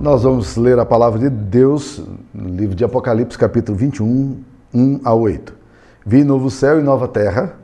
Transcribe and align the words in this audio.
Nós 0.00 0.22
vamos 0.22 0.56
ler 0.56 0.78
a 0.78 0.86
palavra 0.86 1.18
de 1.18 1.28
Deus 1.28 2.02
no 2.32 2.48
livro 2.48 2.74
de 2.74 2.82
Apocalipse, 2.82 3.36
capítulo 3.36 3.76
21, 3.76 4.42
1 4.72 5.00
a 5.04 5.12
8. 5.12 5.54
Vi 6.06 6.24
novo 6.24 6.50
céu 6.50 6.80
e 6.80 6.82
nova 6.82 7.06
terra, 7.06 7.56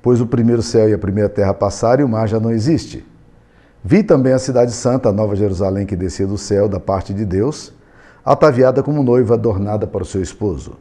pois 0.00 0.20
o 0.20 0.26
primeiro 0.26 0.62
céu 0.62 0.88
e 0.88 0.94
a 0.94 0.98
primeira 0.98 1.28
terra 1.28 1.52
passaram 1.52 2.02
e 2.02 2.04
o 2.04 2.08
mar 2.08 2.28
já 2.28 2.38
não 2.38 2.52
existe. 2.52 3.04
Vi 3.82 4.04
também 4.04 4.32
a 4.32 4.38
cidade 4.38 4.70
santa, 4.70 5.08
a 5.08 5.12
nova 5.12 5.34
Jerusalém, 5.34 5.84
que 5.84 5.96
descia 5.96 6.28
do 6.28 6.38
céu 6.38 6.68
da 6.68 6.78
parte 6.78 7.12
de 7.12 7.24
Deus, 7.24 7.74
ataviada 8.24 8.84
como 8.84 9.02
noiva 9.02 9.34
adornada 9.34 9.84
para 9.84 10.04
o 10.04 10.06
seu 10.06 10.22
esposo. 10.22 10.74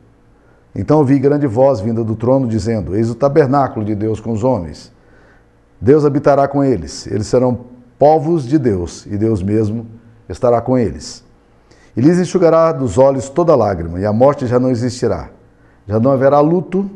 Então 0.75 0.99
ouvi 0.99 1.17
grande 1.17 1.47
voz 1.47 1.79
vinda 1.79 2.03
do 2.03 2.15
trono, 2.15 2.47
dizendo: 2.47 2.95
Eis 2.95 3.09
o 3.09 3.15
tabernáculo 3.15 3.83
de 3.83 3.95
Deus 3.95 4.19
com 4.19 4.31
os 4.31 4.43
homens. 4.43 4.91
Deus 5.81 6.05
habitará 6.05 6.47
com 6.47 6.63
eles, 6.63 7.07
eles 7.07 7.25
serão 7.25 7.61
povos 7.97 8.47
de 8.47 8.59
Deus, 8.59 9.07
e 9.07 9.17
Deus 9.17 9.41
mesmo 9.41 9.97
estará 10.29 10.61
com 10.61 10.77
eles. 10.77 11.23
E 11.97 12.01
lhes 12.01 12.17
enxugará 12.19 12.71
dos 12.71 12.97
olhos 12.97 13.29
toda 13.29 13.55
lágrima, 13.55 13.99
e 13.99 14.05
a 14.05 14.13
morte 14.13 14.45
já 14.47 14.59
não 14.59 14.69
existirá. 14.69 15.29
Já 15.87 15.99
não 15.99 16.11
haverá 16.11 16.39
luto, 16.39 16.89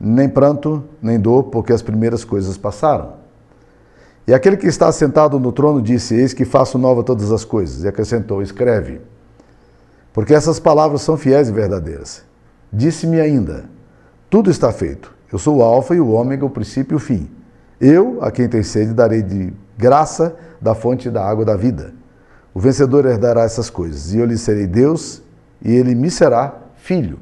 nem 0.00 0.28
pranto, 0.28 0.82
nem 1.00 1.20
dor, 1.20 1.44
porque 1.44 1.72
as 1.72 1.82
primeiras 1.82 2.24
coisas 2.24 2.56
passaram. 2.56 3.20
E 4.26 4.32
aquele 4.32 4.56
que 4.56 4.66
está 4.66 4.90
sentado 4.90 5.38
no 5.38 5.52
trono 5.52 5.82
disse: 5.82 6.14
Eis 6.14 6.32
que 6.32 6.44
faço 6.44 6.78
nova 6.78 7.02
todas 7.02 7.30
as 7.30 7.44
coisas. 7.44 7.84
E 7.84 7.88
acrescentou: 7.88 8.42
Escreve. 8.42 9.00
Porque 10.12 10.34
essas 10.34 10.58
palavras 10.58 11.02
são 11.02 11.16
fiéis 11.16 11.48
e 11.48 11.52
verdadeiras. 11.52 12.22
Disse-me 12.72 13.20
ainda: 13.20 13.64
Tudo 14.30 14.50
está 14.50 14.72
feito. 14.72 15.12
Eu 15.32 15.38
sou 15.38 15.58
o 15.58 15.62
Alfa 15.62 15.94
e 15.94 16.00
o 16.00 16.10
Ômega, 16.10 16.44
o 16.44 16.50
princípio 16.50 16.94
e 16.94 16.96
o 16.96 17.00
fim. 17.00 17.30
Eu, 17.80 18.18
a 18.22 18.30
quem 18.30 18.48
tem 18.48 18.62
sede, 18.62 18.92
darei 18.92 19.22
de 19.22 19.52
graça 19.76 20.36
da 20.60 20.74
fonte 20.74 21.10
da 21.10 21.24
água 21.24 21.44
da 21.44 21.56
vida. 21.56 21.92
O 22.60 22.62
vencedor 22.62 23.06
herdará 23.06 23.44
essas 23.44 23.70
coisas, 23.70 24.12
e 24.12 24.18
eu 24.18 24.26
lhe 24.26 24.36
serei 24.36 24.66
Deus, 24.66 25.22
e 25.64 25.72
ele 25.74 25.94
me 25.94 26.10
será 26.10 26.58
filho. 26.76 27.18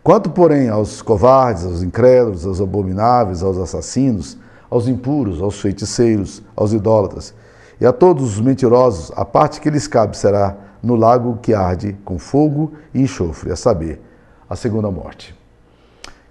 Quanto, 0.00 0.30
porém, 0.30 0.68
aos 0.68 1.02
covardes, 1.02 1.64
aos 1.64 1.82
incrédulos, 1.82 2.46
aos 2.46 2.60
abomináveis, 2.60 3.42
aos 3.42 3.58
assassinos, 3.58 4.38
aos 4.70 4.86
impuros, 4.86 5.42
aos 5.42 5.60
feiticeiros, 5.60 6.40
aos 6.54 6.72
idólatras, 6.72 7.34
e 7.80 7.84
a 7.84 7.92
todos 7.92 8.36
os 8.36 8.40
mentirosos, 8.40 9.10
a 9.16 9.24
parte 9.24 9.60
que 9.60 9.70
lhes 9.70 9.88
cabe 9.88 10.16
será 10.16 10.56
no 10.80 10.94
lago 10.94 11.40
que 11.42 11.52
arde 11.52 11.96
com 12.04 12.16
fogo 12.16 12.74
e 12.94 13.02
enxofre, 13.02 13.50
a 13.50 13.56
saber, 13.56 14.00
a 14.48 14.54
segunda 14.54 14.88
morte. 14.88 15.36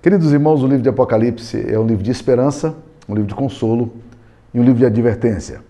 Queridos 0.02 0.31
irmãos, 0.31 0.64
o 0.64 0.66
livro 0.66 0.81
de 0.81 0.88
Apocalipse 0.88 1.61
é 1.69 1.77
um 1.77 1.86
livro 1.86 2.05
de 2.05 2.11
esperança, 2.11 2.73
um 3.05 3.14
livro 3.14 3.27
de 3.27 3.36
consolo 3.36 3.92
e 4.53 4.61
um 4.61 4.64
livro 4.64 4.80
de 4.80 4.86
advertência. 4.86 5.67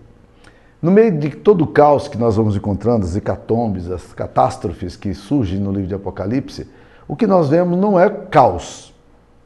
No 0.80 0.92
meio 0.92 1.18
de 1.18 1.30
todo 1.30 1.62
o 1.62 1.66
caos 1.66 2.06
que 2.06 2.16
nós 2.16 2.36
vamos 2.36 2.54
encontrando, 2.54 3.04
as 3.04 3.16
hecatombes, 3.16 3.90
as 3.90 4.12
catástrofes 4.12 4.94
que 4.94 5.12
surgem 5.12 5.58
no 5.58 5.72
livro 5.72 5.88
de 5.88 5.94
Apocalipse, 5.94 6.68
o 7.08 7.16
que 7.16 7.26
nós 7.26 7.48
vemos 7.48 7.76
não 7.76 7.98
é 7.98 8.08
caos, 8.08 8.94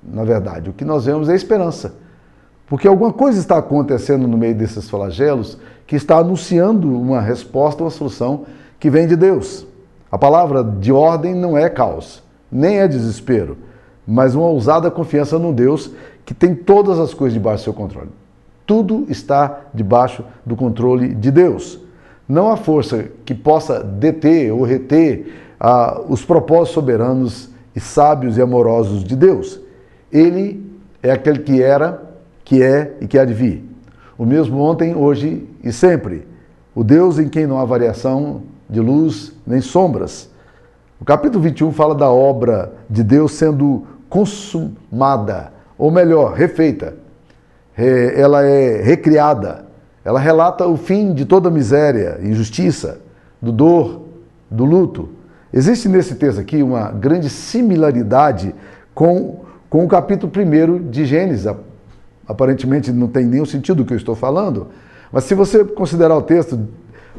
na 0.03 0.25
verdade. 0.25 0.69
O 0.69 0.75
que 0.75 0.85
nós 0.85 1.07
vemos 1.07 1.31
é 1.31 1.35
esperança. 1.35 1.95
Porque 2.67 2.87
alguma 2.87 3.13
coisa 3.13 3.39
está 3.39 3.57
acontecendo 3.57 4.29
no 4.29 4.37
meio 4.37 4.55
desses 4.55 4.91
flagelos 4.91 5.57
que 5.87 5.97
está 5.97 6.19
anunciando 6.19 6.89
uma 6.89 7.21
resposta, 7.21 7.83
uma 7.83 7.91
solução 7.91 8.45
que 8.79 8.91
vem 8.91 9.07
de 9.07 9.17
Deus. 9.17 9.67
A 10.11 10.19
palavra 10.19 10.63
de 10.63 10.93
ordem 10.93 11.35
não 11.35 11.57
é 11.57 11.71
caos, 11.71 12.23
nem 12.51 12.79
é 12.79 12.87
desespero, 12.87 13.57
mas 14.07 14.35
uma 14.35 14.49
ousada 14.49 14.91
confiança 14.91 15.39
no 15.39 15.51
Deus 15.51 15.93
que 16.27 16.35
tem 16.35 16.55
todas 16.55 16.99
as 16.99 17.15
coisas 17.15 17.33
debaixo 17.33 17.63
do 17.63 17.65
seu 17.65 17.73
controle. 17.73 18.11
Tudo 18.67 19.07
está 19.09 19.61
debaixo 19.75 20.25
do 20.45 20.57
controle 20.57 21.15
de 21.15 21.31
Deus. 21.31 21.81
Não 22.29 22.51
há 22.51 22.57
força 22.57 23.07
que 23.25 23.35
possa 23.35 23.83
deter 23.83 24.53
ou 24.53 24.63
reter 24.63 25.55
ah, 25.59 26.01
os 26.09 26.25
propósitos 26.25 26.75
soberanos 26.75 27.51
e 27.75 27.81
sábios 27.81 28.37
e 28.37 28.43
amorosos 28.43 29.05
de 29.05 29.17
Deus. 29.17 29.61
Ele 30.11 30.65
é 31.03 31.11
aquele 31.11 31.41
que 31.41 31.63
era, 31.63 32.03
que 32.45 32.63
é 32.63 32.97
e 33.01 33.07
que 33.07 33.19
há 33.19 33.25
de 33.25 33.35
vir. 33.35 33.65
O 34.17 34.25
mesmo 34.25 34.61
ontem, 34.61 34.95
hoje 34.95 35.49
e 35.63 35.73
sempre. 35.73 36.27
O 36.75 36.85
Deus 36.85 37.19
em 37.19 37.29
quem 37.29 37.47
não 37.47 37.59
há 37.59 37.65
variação 37.65 38.43
de 38.69 38.81
luz 38.81 39.33
nem 39.47 39.61
sombras. 39.61 40.31
O 41.01 41.05
capítulo 41.05 41.43
21 41.43 41.73
fala 41.73 41.95
da 41.95 42.11
obra 42.11 42.73
de 42.89 43.03
Deus 43.03 43.33
sendo 43.33 43.85
consumada, 44.09 45.53
ou 45.77 45.91
melhor, 45.91 46.35
refeita. 46.35 46.95
Ela 48.17 48.45
é 48.45 48.81
recriada. 48.83 49.67
Ela 50.05 50.19
relata 50.19 50.67
o 50.67 50.77
fim 50.77 51.15
de 51.15 51.25
toda 51.25 51.51
miséria, 51.51 52.19
injustiça, 52.23 53.01
do 53.41 53.53
dor, 53.53 54.03
do 54.51 54.65
luto. 54.65 55.09
Existe 55.53 55.89
nesse 55.89 56.15
texto 56.15 56.41
aqui 56.41 56.63
uma 56.63 56.91
grande 56.91 57.29
similaridade 57.29 58.55
com, 58.95 59.41
com 59.71 59.85
o 59.85 59.89
capítulo 59.89 60.33
1 60.35 60.91
de 60.91 61.05
Gênesis. 61.05 61.47
Aparentemente 62.27 62.93
não 62.93 63.09
tem 63.09 63.25
nenhum 63.27 63.45
sentido 63.45 63.83
o 63.83 63.87
que 63.87 63.93
eu 63.93 63.97
estou 63.97 64.15
falando, 64.15 64.69
mas 65.13 65.25
se 65.25 65.35
você 65.35 65.65
considerar 65.65 66.17
o 66.17 66.23
texto, 66.23 66.59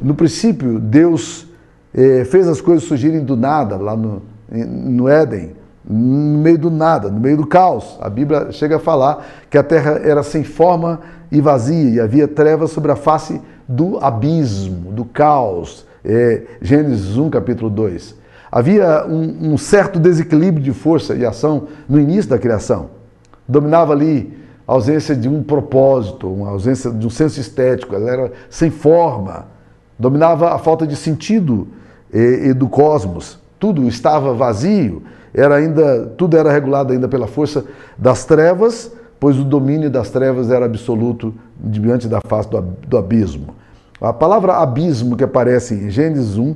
no 0.01 0.15
princípio 0.15 0.79
Deus 0.79 1.47
eh, 1.93 2.25
fez 2.25 2.47
as 2.47 2.59
coisas 2.59 2.83
surgirem 2.85 3.23
do 3.23 3.37
nada, 3.37 3.77
lá 3.77 3.95
no, 3.95 4.21
no 4.49 5.07
Éden 5.07 5.51
no 5.85 6.39
meio 6.39 6.57
do 6.57 6.69
nada, 6.69 7.09
no 7.09 7.19
meio 7.19 7.37
do 7.37 7.45
caos. 7.45 7.97
A 8.01 8.09
Bíblia 8.09 8.51
chega 8.51 8.77
a 8.77 8.79
falar 8.79 9.25
que 9.49 9.57
a 9.57 9.63
terra 9.63 9.99
era 10.03 10.23
sem 10.23 10.43
forma 10.43 11.01
e 11.31 11.41
vazia 11.41 11.89
e 11.89 11.99
havia 11.99 12.27
trevas 12.27 12.71
sobre 12.71 12.91
a 12.91 12.95
face 12.95 13.41
do 13.67 13.97
abismo, 13.99 14.91
do 14.91 15.03
caos. 15.05 15.85
É, 16.05 16.43
Gênesis 16.61 17.17
1, 17.17 17.29
capítulo 17.29 17.69
2. 17.69 18.15
Havia 18.51 19.05
um, 19.07 19.53
um, 19.53 19.57
certo 19.57 19.99
desequilíbrio 19.99 20.63
de 20.63 20.73
força 20.73 21.15
e 21.15 21.25
ação 21.25 21.67
no 21.89 21.99
início 21.99 22.29
da 22.29 22.37
criação. 22.37 22.89
Dominava 23.47 23.93
ali 23.93 24.37
a 24.67 24.73
ausência 24.73 25.15
de 25.15 25.27
um 25.27 25.41
propósito, 25.41 26.31
uma 26.31 26.49
ausência 26.49 26.91
de 26.91 27.05
um 27.05 27.09
senso 27.09 27.39
estético, 27.39 27.95
ela 27.95 28.09
era 28.09 28.31
sem 28.49 28.69
forma. 28.69 29.47
Dominava 29.97 30.53
a 30.53 30.59
falta 30.59 30.85
de 30.85 30.95
sentido 30.95 31.67
e, 32.13 32.49
e 32.49 32.53
do 32.53 32.69
cosmos. 32.69 33.39
Tudo 33.59 33.87
estava 33.87 34.33
vazio 34.33 35.01
era 35.33 35.55
ainda 35.55 36.05
tudo 36.17 36.37
era 36.37 36.51
regulado 36.51 36.93
ainda 36.93 37.07
pela 37.07 37.27
força 37.27 37.65
das 37.97 38.25
trevas, 38.25 38.91
pois 39.19 39.39
o 39.39 39.43
domínio 39.43 39.89
das 39.89 40.09
trevas 40.09 40.51
era 40.51 40.65
absoluto 40.65 41.33
diante 41.57 42.07
da 42.07 42.19
face 42.21 42.49
do, 42.87 42.97
abismo. 42.97 43.55
A 43.99 44.13
palavra 44.13 44.57
abismo 44.57 45.15
que 45.15 45.23
aparece 45.23 45.73
em 45.73 45.89
Gênesis 45.89 46.37
1 46.37 46.55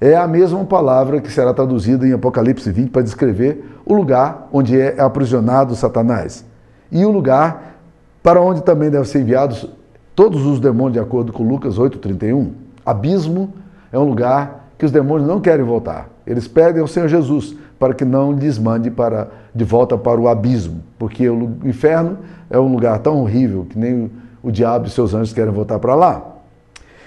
é 0.00 0.16
a 0.16 0.26
mesma 0.26 0.64
palavra 0.64 1.20
que 1.20 1.30
será 1.30 1.52
traduzida 1.52 2.06
em 2.06 2.12
Apocalipse 2.12 2.70
20 2.70 2.90
para 2.90 3.02
descrever 3.02 3.78
o 3.84 3.94
lugar 3.94 4.48
onde 4.52 4.80
é 4.80 5.00
aprisionado 5.00 5.74
Satanás 5.74 6.44
e 6.90 7.04
o 7.04 7.10
lugar 7.10 7.80
para 8.22 8.40
onde 8.40 8.62
também 8.62 8.90
devem 8.90 9.06
ser 9.06 9.20
enviados 9.20 9.68
todos 10.14 10.44
os 10.44 10.58
demônios, 10.58 10.94
de 10.94 11.00
acordo 11.00 11.32
com 11.32 11.44
Lucas 11.44 11.78
8,31. 11.78 12.50
Abismo 12.84 13.52
é 13.92 13.98
um 13.98 14.04
lugar 14.04 14.70
que 14.76 14.84
os 14.84 14.90
demônios 14.90 15.28
não 15.28 15.40
querem 15.40 15.64
voltar. 15.64 16.08
Eles 16.26 16.48
pedem 16.48 16.80
ao 16.80 16.88
Senhor 16.88 17.08
Jesus 17.08 17.56
para 17.78 17.94
que 17.94 18.04
não 18.04 18.32
lhes 18.32 18.58
mande 18.58 18.90
para, 18.90 19.28
de 19.54 19.64
volta 19.64 19.96
para 19.96 20.20
o 20.20 20.28
abismo, 20.28 20.82
porque 20.98 21.28
o 21.28 21.56
inferno 21.64 22.18
é 22.50 22.58
um 22.58 22.72
lugar 22.72 22.98
tão 22.98 23.20
horrível 23.20 23.66
que 23.68 23.78
nem 23.78 24.10
o, 24.42 24.50
diabo 24.50 24.86
e 24.86 24.90
seus 24.90 25.14
anjos 25.14 25.32
querem 25.32 25.52
voltar 25.52 25.78
para 25.78 25.94
lá. 25.94 26.22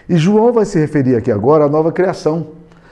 E 0.07 0.15
João 0.15 0.53
vai 0.53 0.65
se 0.65 0.79
referir 0.79 1.15
aqui 1.15 1.31
agora 1.31 1.65
à 1.65 1.69
nova 1.69 1.91
criação. 1.91 2.47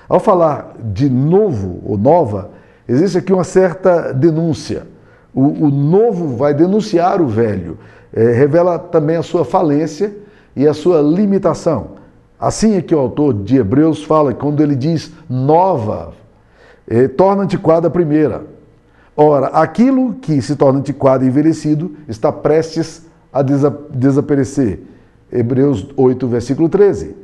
Ao 0.07 0.19
falar 0.19 0.75
de 0.83 1.09
novo 1.09 1.81
ou 1.85 1.97
nova, 1.97 2.51
existe 2.87 3.17
aqui 3.17 3.31
uma 3.31 3.43
certa 3.43 4.13
denúncia. 4.13 4.87
O, 5.33 5.65
o 5.65 5.69
novo 5.69 6.35
vai 6.35 6.53
denunciar 6.53 7.21
o 7.21 7.27
velho, 7.27 7.77
é, 8.11 8.31
revela 8.31 8.79
também 8.79 9.15
a 9.15 9.23
sua 9.23 9.45
falência 9.45 10.13
e 10.55 10.67
a 10.67 10.73
sua 10.73 11.01
limitação. 11.01 11.99
Assim 12.39 12.75
é 12.75 12.81
que 12.81 12.95
o 12.95 12.99
autor 12.99 13.33
de 13.33 13.57
Hebreus 13.57 14.03
fala, 14.03 14.33
quando 14.33 14.63
ele 14.63 14.75
diz 14.75 15.11
nova 15.29 16.13
eh, 16.89 17.07
torna 17.07 17.43
antiquada 17.43 17.87
a 17.87 17.91
primeira. 17.91 18.43
Ora, 19.15 19.47
aquilo 19.47 20.15
que 20.15 20.41
se 20.41 20.55
torna 20.55 20.79
antiquado 20.79 21.23
e 21.23 21.27
envelhecido 21.27 21.91
está 22.07 22.31
prestes 22.31 23.05
a 23.31 23.41
desa 23.41 23.77
desaparecer. 23.91 24.81
Hebreus 25.31 25.87
8, 25.95 26.27
versículo 26.27 26.67
13. 26.67 27.15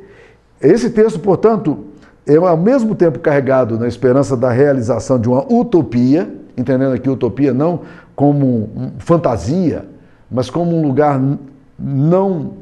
Esse 0.60 0.90
texto, 0.90 1.18
portanto, 1.18 1.78
é 2.24 2.36
ao 2.36 2.56
mesmo 2.56 2.94
tempo 2.94 3.18
carregado 3.18 3.78
na 3.78 3.88
esperança 3.88 4.36
da 4.36 4.50
realização 4.50 5.18
de 5.18 5.28
uma 5.28 5.44
utopia, 5.52 6.32
entendendo 6.56 6.94
aqui 6.94 7.10
utopia 7.10 7.52
não 7.52 7.80
como 8.14 8.92
fantasia, 8.98 9.84
mas 10.30 10.48
como 10.48 10.76
um 10.76 10.82
lugar 10.86 11.20
não 11.78 12.52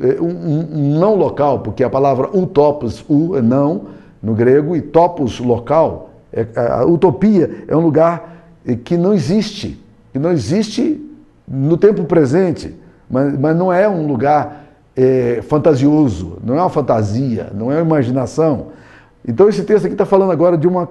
eh, 0.00 0.20
um, 0.20 0.98
não 0.98 1.14
local, 1.14 1.60
porque 1.60 1.82
a 1.82 1.90
palavra 1.90 2.28
utopos, 2.36 3.04
u 3.08 3.36
é 3.36 3.42
não 3.42 3.86
no 4.22 4.34
grego, 4.34 4.76
e 4.76 4.80
topos 4.80 5.40
local 5.40 6.06
é, 6.06 6.15
a 6.56 6.84
utopia 6.84 7.64
é 7.66 7.76
um 7.76 7.80
lugar 7.80 8.36
que 8.84 8.96
não 8.96 9.14
existe, 9.14 9.80
que 10.12 10.18
não 10.18 10.32
existe 10.32 11.00
no 11.46 11.76
tempo 11.76 12.04
presente, 12.04 12.74
mas, 13.08 13.38
mas 13.38 13.56
não 13.56 13.72
é 13.72 13.88
um 13.88 14.06
lugar 14.06 14.66
é, 14.96 15.40
fantasioso, 15.42 16.38
não 16.42 16.56
é 16.56 16.60
uma 16.60 16.70
fantasia, 16.70 17.50
não 17.54 17.70
é 17.70 17.76
uma 17.76 17.82
imaginação. 17.82 18.68
Então 19.26 19.48
esse 19.48 19.62
texto 19.62 19.84
aqui 19.84 19.94
está 19.94 20.06
falando 20.06 20.32
agora 20.32 20.56
de 20.56 20.66
uma 20.66 20.88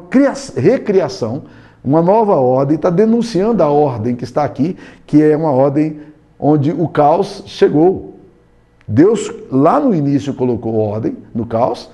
recriação, 0.55 1.43
uma 1.83 2.01
nova 2.01 2.35
ordem, 2.35 2.75
está 2.75 2.89
denunciando 2.89 3.61
a 3.61 3.69
ordem 3.69 4.15
que 4.15 4.23
está 4.23 4.43
aqui, 4.43 4.77
que 5.05 5.21
é 5.21 5.35
uma 5.35 5.51
ordem 5.51 5.99
onde 6.39 6.71
o 6.71 6.87
caos 6.87 7.43
chegou. 7.45 8.15
Deus 8.87 9.31
lá 9.51 9.79
no 9.79 9.93
início 9.95 10.33
colocou 10.33 10.75
ordem 10.75 11.17
no 11.33 11.45
caos, 11.45 11.89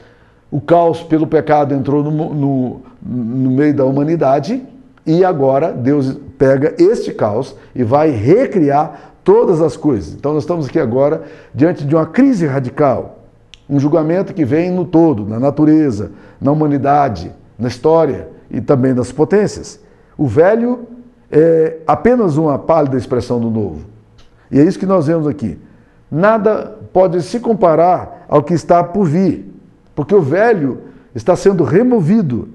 o 0.51 0.59
caos 0.59 1.01
pelo 1.01 1.25
pecado 1.25 1.74
entrou 1.74 2.03
no, 2.03 2.33
no, 2.33 2.81
no 3.01 3.51
meio 3.51 3.74
da 3.74 3.86
humanidade 3.86 4.62
e 5.06 5.24
agora 5.24 5.71
Deus 5.71 6.18
pega 6.38 6.75
este 6.77 7.13
caos 7.13 7.56
e 7.74 7.83
vai 7.83 8.09
recriar 8.12 9.13
todas 9.24 9.62
as 9.62 9.77
coisas. 9.77 10.13
Então 10.13 10.33
nós 10.33 10.44
estamos 10.44 10.68
aqui 10.68 10.80
agora 10.80 11.24
diante 11.56 11.86
de 11.86 11.95
uma 11.95 12.06
crise 12.06 12.45
radical, 12.45 13.19
um 13.69 13.80
julgamento 13.80 14.33
que 14.33 14.44
vem 14.44 14.69
no 14.69 14.83
todo, 14.83 15.25
na 15.25 15.39
natureza, 15.39 16.12
na 16.39 16.51
humanidade, 16.51 17.31
na 17.57 17.69
história 17.69 18.27
e 18.50 18.59
também 18.59 18.94
nas 18.94 19.12
potências. 19.12 19.80
O 20.18 20.27
velho 20.27 20.88
é 21.31 21.77
apenas 21.88 22.36
uma 22.36 22.59
pálida 22.59 22.98
expressão 22.98 23.39
do 23.39 23.50
novo. 23.50 23.86
E 24.51 24.59
é 24.59 24.63
isso 24.63 24.77
que 24.77 24.86
nós 24.86 25.07
vemos 25.07 25.27
aqui. 25.27 25.57
Nada 26.12 26.77
pode 26.92 27.21
se 27.21 27.39
comparar 27.39 28.25
ao 28.27 28.44
que 28.44 28.53
está 28.53 28.83
por 28.83 29.06
vir, 29.06 29.50
porque 30.01 30.15
o 30.15 30.21
velho 30.21 30.80
está 31.13 31.36
sendo 31.36 31.63
removido 31.63 32.50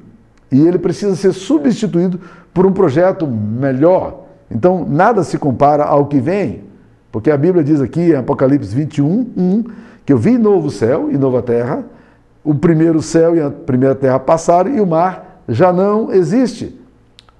e 0.50 0.66
ele 0.66 0.80
precisa 0.80 1.14
ser 1.14 1.32
substituído 1.32 2.18
por 2.52 2.66
um 2.66 2.72
projeto 2.72 3.24
melhor. 3.24 4.24
Então, 4.50 4.84
nada 4.84 5.22
se 5.22 5.38
compara 5.38 5.84
ao 5.84 6.06
que 6.06 6.18
vem, 6.18 6.64
porque 7.12 7.30
a 7.30 7.36
Bíblia 7.36 7.62
diz 7.62 7.80
aqui 7.80 8.00
em 8.00 8.16
Apocalipse 8.16 8.74
21, 8.74 9.28
1, 9.36 9.64
que 10.04 10.12
eu 10.12 10.18
vi 10.18 10.36
novo 10.36 10.72
céu 10.72 11.08
e 11.08 11.16
nova 11.16 11.40
terra, 11.40 11.84
o 12.42 12.52
primeiro 12.52 13.00
céu 13.00 13.36
e 13.36 13.40
a 13.40 13.48
primeira 13.48 13.94
terra 13.94 14.18
passaram 14.18 14.74
e 14.74 14.80
o 14.80 14.86
mar 14.86 15.40
já 15.48 15.72
não 15.72 16.12
existe. 16.12 16.76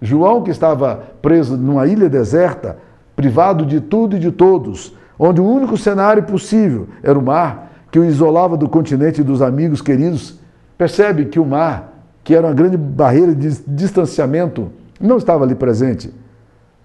João, 0.01 0.41
que 0.45 0.53
estava 0.53 1.03
preso 1.21 1.57
numa 1.57 1.85
ilha 1.89 2.09
deserta, 2.09 2.79
privado 3.17 3.67
de 3.67 3.81
tudo 3.81 4.15
e 4.15 4.21
de 4.21 4.31
todos, 4.31 4.95
onde 5.19 5.41
o 5.41 5.45
único 5.45 5.77
cenário 5.77 6.23
possível 6.23 6.87
era 7.03 7.19
o 7.19 7.23
mar, 7.23 7.66
que 7.97 8.01
o 8.01 8.05
isolava 8.05 8.59
do 8.59 8.69
continente 8.69 9.23
e 9.23 9.25
dos 9.25 9.41
amigos 9.41 9.81
queridos, 9.81 10.39
percebe 10.77 11.25
que 11.25 11.41
o 11.41 11.47
mar, 11.47 11.95
que 12.23 12.35
era 12.35 12.47
uma 12.47 12.53
grande 12.53 12.77
barreira 12.77 13.35
de 13.35 13.59
distanciamento, 13.67 14.71
não 15.01 15.17
estava 15.17 15.45
ali 15.45 15.55
presente. 15.55 16.13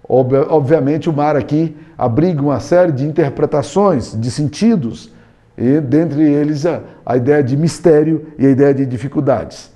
Obviamente, 0.08 1.10
o 1.10 1.12
mar 1.12 1.36
aqui 1.36 1.76
abriga 1.98 2.40
uma 2.40 2.60
série 2.60 2.92
de 2.92 3.06
interpretações, 3.06 4.18
de 4.18 4.30
sentidos, 4.30 5.12
e 5.54 5.82
dentre 5.82 6.22
eles 6.22 6.64
a, 6.64 6.80
a 7.04 7.14
ideia 7.18 7.42
de 7.42 7.58
mistério 7.58 8.28
e 8.38 8.46
a 8.46 8.50
ideia 8.50 8.72
de 8.72 8.86
dificuldades. 8.86 9.70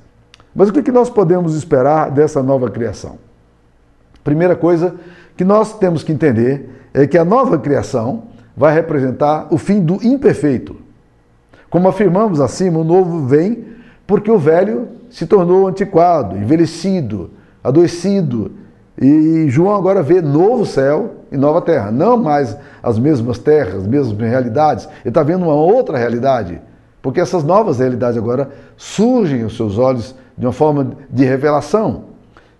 Mas 0.54 0.70
o 0.70 0.72
que, 0.72 0.82
que 0.82 0.90
nós 0.90 1.10
podemos 1.10 1.54
esperar 1.54 2.10
dessa 2.10 2.42
nova 2.42 2.70
criação? 2.70 3.18
Primeira 4.24 4.56
coisa 4.56 4.94
que 5.36 5.44
nós 5.44 5.78
temos 5.78 6.02
que 6.02 6.12
entender 6.12 6.70
é 6.94 7.06
que 7.06 7.18
a 7.18 7.26
nova 7.26 7.58
criação 7.58 8.22
vai 8.56 8.72
representar 8.72 9.48
o 9.50 9.58
fim 9.58 9.82
do 9.82 10.02
imperfeito. 10.02 10.85
Como 11.70 11.88
afirmamos 11.88 12.40
acima, 12.40 12.78
o 12.78 12.84
novo 12.84 13.26
vem 13.26 13.64
porque 14.06 14.30
o 14.30 14.38
velho 14.38 14.88
se 15.10 15.26
tornou 15.26 15.66
antiquado, 15.66 16.36
envelhecido, 16.36 17.30
adoecido. 17.62 18.52
E 19.00 19.46
João 19.48 19.74
agora 19.74 20.02
vê 20.02 20.22
novo 20.22 20.64
céu 20.64 21.16
e 21.30 21.36
nova 21.36 21.60
terra. 21.60 21.90
Não 21.90 22.16
mais 22.16 22.56
as 22.82 22.98
mesmas 22.98 23.38
terras, 23.38 23.82
as 23.82 23.86
mesmas 23.86 24.16
realidades. 24.18 24.86
Ele 25.00 25.08
está 25.08 25.22
vendo 25.22 25.44
uma 25.44 25.54
outra 25.54 25.98
realidade. 25.98 26.60
Porque 27.02 27.20
essas 27.20 27.44
novas 27.44 27.78
realidades 27.78 28.16
agora 28.16 28.50
surgem 28.76 29.42
aos 29.42 29.56
seus 29.56 29.78
olhos 29.78 30.14
de 30.36 30.46
uma 30.46 30.52
forma 30.52 30.92
de 31.10 31.24
revelação. 31.24 32.04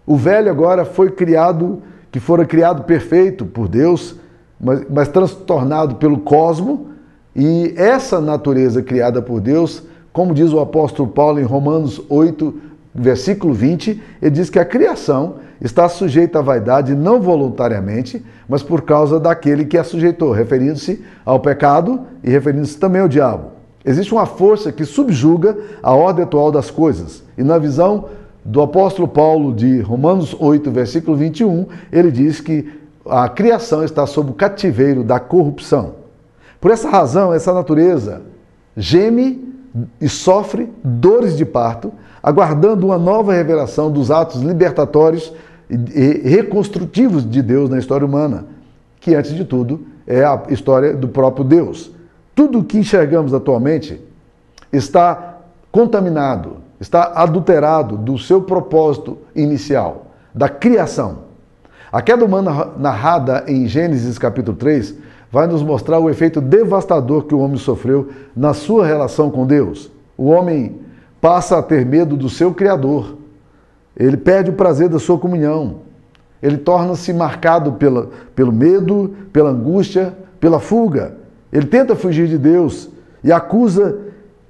O 0.06 0.16
velho 0.16 0.50
agora 0.50 0.84
foi 0.84 1.10
criado, 1.10 1.82
que 2.10 2.20
fora 2.20 2.44
criado 2.44 2.84
perfeito 2.84 3.44
por 3.44 3.66
Deus, 3.66 4.16
mas, 4.60 4.86
mas 4.88 5.08
transtornado 5.08 5.96
pelo 5.96 6.18
cosmo, 6.18 6.90
e 7.36 7.74
essa 7.76 8.18
natureza 8.18 8.82
criada 8.82 9.20
por 9.20 9.42
Deus, 9.42 9.82
como 10.10 10.32
diz 10.32 10.54
o 10.54 10.58
apóstolo 10.58 11.06
Paulo 11.06 11.38
em 11.38 11.44
Romanos 11.44 12.00
8, 12.08 12.54
versículo 12.94 13.52
20, 13.52 14.02
ele 14.22 14.30
diz 14.30 14.48
que 14.48 14.58
a 14.58 14.64
criação 14.64 15.34
está 15.60 15.86
sujeita 15.86 16.38
à 16.38 16.42
vaidade 16.42 16.94
não 16.94 17.20
voluntariamente, 17.20 18.24
mas 18.48 18.62
por 18.62 18.80
causa 18.80 19.20
daquele 19.20 19.66
que 19.66 19.76
a 19.76 19.84
sujeitou, 19.84 20.32
referindo-se 20.32 21.04
ao 21.26 21.38
pecado 21.38 22.00
e 22.24 22.30
referindo-se 22.30 22.78
também 22.78 23.02
ao 23.02 23.08
diabo. 23.08 23.50
Existe 23.84 24.14
uma 24.14 24.24
força 24.24 24.72
que 24.72 24.86
subjuga 24.86 25.58
a 25.82 25.94
ordem 25.94 26.24
atual 26.24 26.50
das 26.50 26.70
coisas. 26.70 27.22
E 27.36 27.42
na 27.42 27.58
visão 27.58 28.06
do 28.42 28.62
apóstolo 28.62 29.06
Paulo 29.06 29.54
de 29.54 29.80
Romanos 29.80 30.34
8, 30.38 30.70
versículo 30.70 31.14
21, 31.18 31.66
ele 31.92 32.10
diz 32.10 32.40
que 32.40 32.66
a 33.04 33.28
criação 33.28 33.84
está 33.84 34.06
sob 34.06 34.30
o 34.30 34.34
cativeiro 34.34 35.04
da 35.04 35.20
corrupção. 35.20 36.05
Por 36.60 36.70
essa 36.70 36.88
razão, 36.88 37.32
essa 37.32 37.52
natureza 37.52 38.22
geme 38.76 39.54
e 40.00 40.08
sofre 40.08 40.72
dores 40.82 41.36
de 41.36 41.44
parto, 41.44 41.92
aguardando 42.22 42.86
uma 42.86 42.98
nova 42.98 43.32
revelação 43.32 43.90
dos 43.90 44.10
atos 44.10 44.42
libertatórios 44.42 45.32
e 45.68 46.28
reconstrutivos 46.28 47.28
de 47.28 47.42
Deus 47.42 47.68
na 47.68 47.78
história 47.78 48.06
humana, 48.06 48.46
que 49.00 49.14
antes 49.14 49.34
de 49.34 49.44
tudo 49.44 49.86
é 50.06 50.24
a 50.24 50.42
história 50.48 50.94
do 50.94 51.08
próprio 51.08 51.44
Deus. 51.44 51.90
Tudo 52.34 52.60
o 52.60 52.64
que 52.64 52.78
enxergamos 52.78 53.34
atualmente 53.34 54.00
está 54.72 55.38
contaminado, 55.70 56.58
está 56.80 57.12
adulterado 57.14 57.96
do 57.96 58.18
seu 58.18 58.42
propósito 58.42 59.18
inicial, 59.34 60.06
da 60.34 60.48
criação. 60.48 61.26
A 61.90 62.02
queda 62.02 62.24
humana 62.24 62.72
narrada 62.78 63.44
em 63.46 63.66
Gênesis 63.66 64.18
capítulo 64.18 64.56
3 64.56 64.94
vai 65.30 65.46
nos 65.46 65.62
mostrar 65.62 65.98
o 65.98 66.08
efeito 66.08 66.40
devastador 66.40 67.24
que 67.24 67.34
o 67.34 67.38
homem 67.40 67.56
sofreu 67.56 68.08
na 68.34 68.54
sua 68.54 68.86
relação 68.86 69.30
com 69.30 69.46
Deus. 69.46 69.90
O 70.16 70.26
homem 70.26 70.80
passa 71.20 71.58
a 71.58 71.62
ter 71.62 71.84
medo 71.84 72.16
do 72.16 72.28
seu 72.28 72.54
Criador. 72.54 73.16
Ele 73.96 74.16
perde 74.16 74.50
o 74.50 74.54
prazer 74.54 74.88
da 74.88 74.98
sua 74.98 75.18
comunhão. 75.18 75.80
Ele 76.42 76.56
torna-se 76.56 77.12
marcado 77.12 77.72
pela, 77.72 78.10
pelo 78.34 78.52
medo, 78.52 79.14
pela 79.32 79.50
angústia, 79.50 80.14
pela 80.38 80.60
fuga. 80.60 81.16
Ele 81.52 81.66
tenta 81.66 81.96
fugir 81.96 82.28
de 82.28 82.38
Deus 82.38 82.88
e 83.24 83.32
acusa 83.32 83.98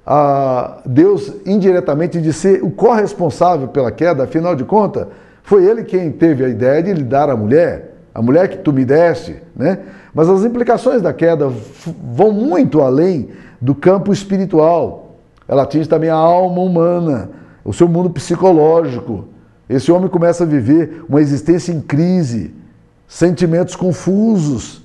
a 0.05 0.81
Deus 0.85 1.33
indiretamente 1.45 2.21
de 2.21 2.31
ser 2.31 2.63
o 2.63 2.71
corresponsável 2.71 3.67
pela 3.67 3.91
queda, 3.91 4.23
afinal 4.23 4.55
de 4.55 4.63
contas, 4.63 5.07
foi 5.43 5.65
ele 5.65 5.83
quem 5.83 6.11
teve 6.11 6.45
a 6.45 6.49
ideia 6.49 6.81
de 6.81 6.93
lhe 6.93 7.03
dar 7.03 7.29
a 7.29 7.35
mulher, 7.35 7.86
a 8.17 8.21
mulher 8.23 8.47
que 8.47 8.57
tu 8.57 8.73
me 8.73 8.83
deste, 8.83 9.35
né? 9.55 9.77
Mas 10.11 10.27
as 10.27 10.43
implicações 10.43 11.03
da 11.03 11.13
queda 11.13 11.53
vão 12.03 12.31
muito 12.31 12.81
além 12.81 13.29
do 13.61 13.75
campo 13.75 14.11
espiritual. 14.11 15.17
Ela 15.47 15.61
atinge 15.61 15.87
também 15.87 16.09
a 16.09 16.15
alma 16.15 16.59
humana, 16.59 17.29
o 17.63 17.71
seu 17.71 17.87
mundo 17.87 18.09
psicológico. 18.09 19.25
Esse 19.69 19.91
homem 19.91 20.09
começa 20.09 20.43
a 20.43 20.47
viver 20.47 21.05
uma 21.07 21.21
existência 21.21 21.71
em 21.71 21.79
crise, 21.79 22.55
sentimentos 23.07 23.75
confusos, 23.75 24.81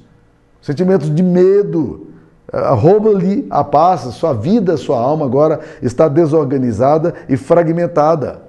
sentimentos 0.61 1.13
de 1.13 1.23
medo, 1.23 2.09
rouba-lhe 2.53 3.47
a 3.49 3.65
paz, 3.65 4.03
sua 4.15 4.35
vida, 4.35 4.77
sua 4.77 4.99
alma 4.99 5.25
agora 5.25 5.61
está 5.81 6.07
desorganizada 6.07 7.15
e 7.31 7.39
fragmentada. 7.39 8.43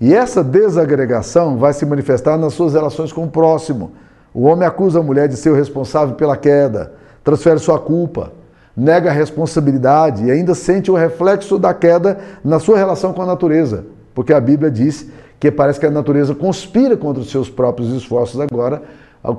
E 0.00 0.14
essa 0.14 0.42
desagregação 0.42 1.58
vai 1.58 1.74
se 1.74 1.84
manifestar 1.84 2.38
nas 2.38 2.54
suas 2.54 2.72
relações 2.72 3.12
com 3.12 3.24
o 3.24 3.30
próximo. 3.30 3.92
O 4.34 4.42
homem 4.46 4.66
acusa 4.66 4.98
a 4.98 5.02
mulher 5.02 5.28
de 5.28 5.36
ser 5.36 5.50
o 5.50 5.54
responsável 5.54 6.16
pela 6.16 6.36
queda, 6.36 6.92
transfere 7.22 7.60
sua 7.60 7.78
culpa, 7.78 8.32
nega 8.76 9.08
a 9.08 9.12
responsabilidade 9.12 10.24
e 10.24 10.30
ainda 10.30 10.56
sente 10.56 10.90
o 10.90 10.94
reflexo 10.94 11.56
da 11.56 11.72
queda 11.72 12.18
na 12.42 12.58
sua 12.58 12.76
relação 12.76 13.12
com 13.12 13.22
a 13.22 13.26
natureza, 13.26 13.86
porque 14.12 14.32
a 14.32 14.40
Bíblia 14.40 14.72
diz 14.72 15.08
que 15.38 15.52
parece 15.52 15.78
que 15.78 15.86
a 15.86 15.90
natureza 15.90 16.34
conspira 16.34 16.96
contra 16.96 17.22
os 17.22 17.30
seus 17.30 17.48
próprios 17.48 17.92
esforços 17.92 18.40
agora, 18.40 18.82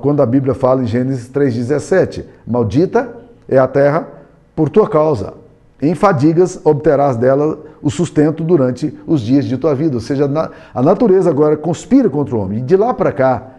quando 0.00 0.22
a 0.22 0.26
Bíblia 0.26 0.54
fala 0.54 0.82
em 0.82 0.86
Gênesis 0.86 1.28
3,17: 1.30 2.24
Maldita 2.46 3.12
é 3.46 3.58
a 3.58 3.68
terra 3.68 4.08
por 4.54 4.70
tua 4.70 4.88
causa. 4.88 5.34
Em 5.80 5.94
fadigas 5.94 6.58
obterás 6.64 7.16
dela 7.16 7.58
o 7.82 7.90
sustento 7.90 8.42
durante 8.42 8.98
os 9.06 9.20
dias 9.20 9.44
de 9.44 9.58
tua 9.58 9.74
vida. 9.74 9.96
Ou 9.96 10.00
seja, 10.00 10.28
a 10.74 10.82
natureza 10.82 11.28
agora 11.28 11.54
conspira 11.54 12.08
contra 12.08 12.34
o 12.34 12.40
homem. 12.40 12.60
E 12.60 12.62
de 12.62 12.76
lá 12.76 12.94
para 12.94 13.12
cá, 13.12 13.55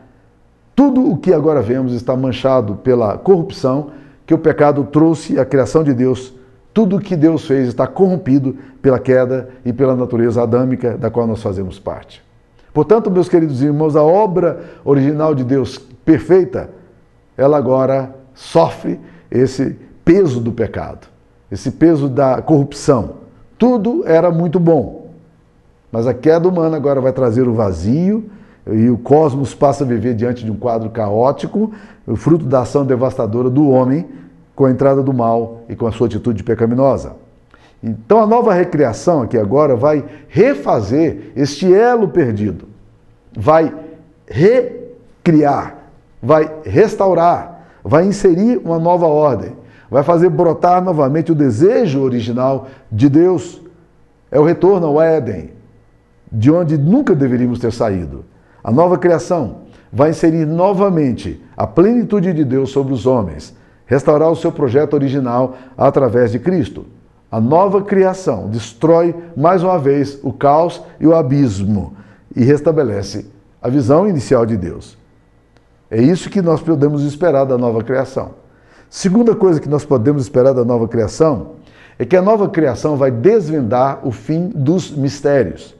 tudo 0.78 1.10
o 1.10 1.18
que 1.18 1.34
agora 1.34 1.60
vemos 1.60 1.92
está 1.92 2.16
manchado 2.16 2.76
pela 2.76 3.18
corrupção 3.18 3.90
que 4.28 4.34
o 4.36 4.38
pecado 4.38 4.84
trouxe 4.84 5.40
à 5.40 5.44
criação 5.44 5.84
de 5.84 5.92
Deus. 5.92 6.36
Tudo 6.72 6.98
o 6.98 7.00
que 7.00 7.16
Deus 7.16 7.48
fez 7.48 7.68
está 7.68 7.88
corrompido 7.88 8.56
pela 8.80 9.00
queda 9.00 9.50
e 9.66 9.74
pela 9.74 9.96
natureza 9.96 10.44
adâmica 10.44 10.96
da 10.96 11.10
qual 11.10 11.26
nós 11.26 11.42
fazemos 11.42 11.80
parte. 11.80 12.24
Portanto, 12.72 13.10
meus 13.10 13.28
queridos 13.28 13.64
irmãos, 13.64 13.96
a 13.96 14.04
obra 14.04 14.66
original 14.86 15.34
de 15.34 15.44
Deus 15.44 15.80
perfeita, 16.06 16.70
ela 17.36 17.58
agora 17.58 18.14
sofre 18.36 19.00
esse 19.32 19.76
peso 20.06 20.40
do 20.40 20.52
pecado, 20.52 21.08
esse 21.52 21.72
peso 21.72 22.08
da 22.08 22.40
corrupção. 22.40 23.16
Tudo 23.58 24.04
era 24.06 24.30
muito 24.30 24.60
bom. 24.60 25.08
Mas 25.92 26.06
a 26.06 26.14
queda 26.14 26.48
humana 26.48 26.78
agora 26.78 27.02
vai 27.02 27.14
trazer 27.14 27.48
o 27.48 27.54
vazio 27.56 28.30
e 28.72 28.90
o 28.90 28.98
cosmos 28.98 29.54
passa 29.54 29.84
a 29.84 29.88
viver 29.88 30.14
diante 30.14 30.44
de 30.44 30.52
um 30.52 30.56
quadro 30.56 30.90
caótico, 30.90 31.72
fruto 32.16 32.46
da 32.46 32.62
ação 32.62 32.86
devastadora 32.86 33.50
do 33.50 33.70
homem 33.70 34.06
com 34.56 34.66
a 34.66 34.72
entrada 34.72 35.04
do 35.04 35.14
mal 35.14 35.62
e 35.70 35.76
com 35.76 35.86
a 35.86 35.92
sua 35.92 36.08
atitude 36.08 36.44
pecaminosa. 36.44 37.16
Então 37.82 38.20
a 38.20 38.26
nova 38.26 38.54
recriação 38.54 39.22
aqui 39.22 39.38
agora 39.38 39.76
vai 39.76 40.04
refazer 40.28 41.32
este 41.36 41.72
elo 41.72 42.08
perdido, 42.08 42.68
vai 43.38 43.74
recriar, 44.26 45.78
vai 46.22 46.52
restaurar, 46.64 47.68
vai 47.84 48.06
inserir 48.06 48.60
uma 48.64 48.80
nova 48.80 49.06
ordem, 49.06 49.56
vai 49.92 50.04
fazer 50.04 50.30
brotar 50.30 50.84
novamente 50.84 51.32
o 51.32 51.36
desejo 51.36 52.02
original 52.02 52.68
de 52.92 53.10
Deus. 53.10 53.62
É 54.30 54.40
o 54.40 54.44
retorno 54.44 54.88
ao 54.88 55.02
Éden, 55.02 55.52
de 56.32 56.52
onde 56.52 56.78
nunca 56.78 57.16
deveríamos 57.16 57.60
ter 57.60 57.72
saído. 57.72 58.26
A 58.68 58.72
nova 58.72 58.98
criação 58.98 59.60
vai 59.94 60.10
inserir 60.10 60.46
novamente 60.46 61.42
a 61.56 61.66
plenitude 61.66 62.34
de 62.34 62.44
Deus 62.44 62.70
sobre 62.70 62.94
os 62.94 63.06
homens, 63.06 63.56
restaurar 63.86 64.30
o 64.30 64.36
seu 64.36 64.52
projeto 64.52 64.94
original 64.94 65.56
através 65.78 66.34
de 66.34 66.40
Cristo. 66.40 66.86
A 67.32 67.40
nova 67.40 67.82
criação 67.82 68.50
destrói 68.50 69.16
mais 69.38 69.64
uma 69.64 69.80
vez 69.80 70.20
o 70.22 70.34
caos 70.34 70.84
e 71.00 71.08
o 71.08 71.16
abismo 71.16 71.94
e 72.36 72.44
restabelece 72.44 73.32
a 73.62 73.70
visão 73.70 74.06
inicial 74.06 74.46
de 74.46 74.58
Deus. 74.58 74.98
É 75.90 76.02
isso 76.02 76.30
que 76.30 76.42
nós 76.42 76.62
podemos 76.62 77.06
esperar 77.06 77.46
da 77.46 77.58
nova 77.58 77.82
criação. 77.82 78.32
Segunda 78.90 79.34
coisa 79.34 79.62
que 79.62 79.70
nós 79.70 79.86
podemos 79.86 80.24
esperar 80.24 80.54
da 80.54 80.66
nova 80.66 80.90
criação 80.90 81.52
é 81.98 82.04
que 82.04 82.18
a 82.18 82.22
nova 82.22 82.50
criação 82.50 82.98
vai 82.98 83.12
desvendar 83.12 84.06
o 84.06 84.12
fim 84.12 84.50
dos 84.54 84.92
mistérios. 84.92 85.74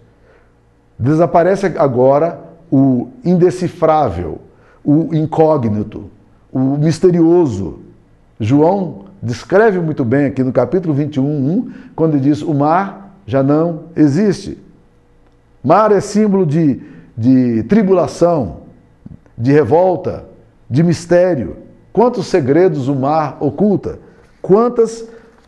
Desaparece 0.98 1.74
agora 1.78 2.47
o 2.72 3.10
indecifrável, 3.24 4.40
o 4.84 5.14
incógnito, 5.14 6.06
o 6.52 6.60
misterioso. 6.60 7.80
João 8.40 9.06
descreve 9.22 9.80
muito 9.80 10.06
bem 10.06 10.26
aqui 10.26 10.44
no 10.44 10.52
capítulo 10.52 10.94
21, 10.94 11.24
1, 11.24 11.72
quando 11.96 12.20
diz: 12.20 12.42
O 12.42 12.54
mar 12.54 13.18
já 13.26 13.42
não 13.44 13.84
existe. 13.96 14.58
Mar 15.64 15.92
é 15.92 16.00
símbolo 16.00 16.46
de, 16.46 16.82
de 17.18 17.64
tribulação, 17.64 18.62
de 19.38 19.52
revolta, 19.52 20.26
de 20.70 20.84
mistério. 20.84 21.58
Quantos 21.92 22.28
segredos 22.28 22.88
o 22.88 22.96
mar 22.96 23.38
oculta? 23.40 24.00
Quantas 24.42 25.06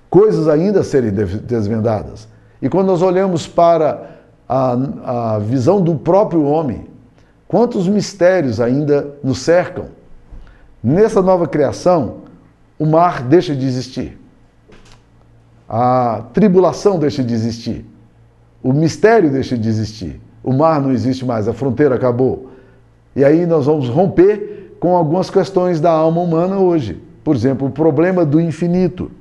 coisas 0.09 0.47
ainda 0.47 0.81
a 0.81 0.83
serem 0.83 1.11
desvendadas? 1.11 2.27
E 2.61 2.67
quando 2.67 2.88
nós 2.88 3.01
olhamos 3.01 3.47
para 3.47 4.09
a, 4.47 5.35
a 5.35 5.39
visão 5.39 5.81
do 5.81 5.95
próprio 5.95 6.43
homem, 6.43 6.88
quantos 7.49 7.87
mistérios 7.87 8.61
ainda 8.61 9.15
nos 9.23 9.39
cercam? 9.39 9.87
Nessa 10.81 11.21
nova 11.21 11.47
criação, 11.47 12.17
o 12.77 12.85
mar 12.85 13.23
deixa 13.23 13.53
de 13.53 13.65
existir. 13.65 14.17
A 15.67 16.23
tribulação 16.31 16.97
deixa 16.97 17.23
de 17.23 17.33
existir. 17.33 17.85
O 18.63 18.71
mistério 18.71 19.31
deixa 19.31 19.57
de 19.57 19.67
existir. 19.67 20.21
O 20.43 20.53
mar 20.53 20.79
não 20.79 20.91
existe 20.91 21.25
mais, 21.25 21.47
a 21.47 21.53
fronteira 21.53 21.95
acabou. 21.95 22.51
E 23.15 23.25
aí 23.25 23.45
nós 23.45 23.65
vamos 23.65 23.89
romper 23.89 24.75
com 24.79 24.95
algumas 24.95 25.29
questões 25.29 25.81
da 25.81 25.91
alma 25.91 26.21
humana 26.21 26.59
hoje. 26.59 27.01
Por 27.23 27.35
exemplo, 27.35 27.67
o 27.67 27.71
problema 27.71 28.23
do 28.23 28.39
infinito. 28.39 29.11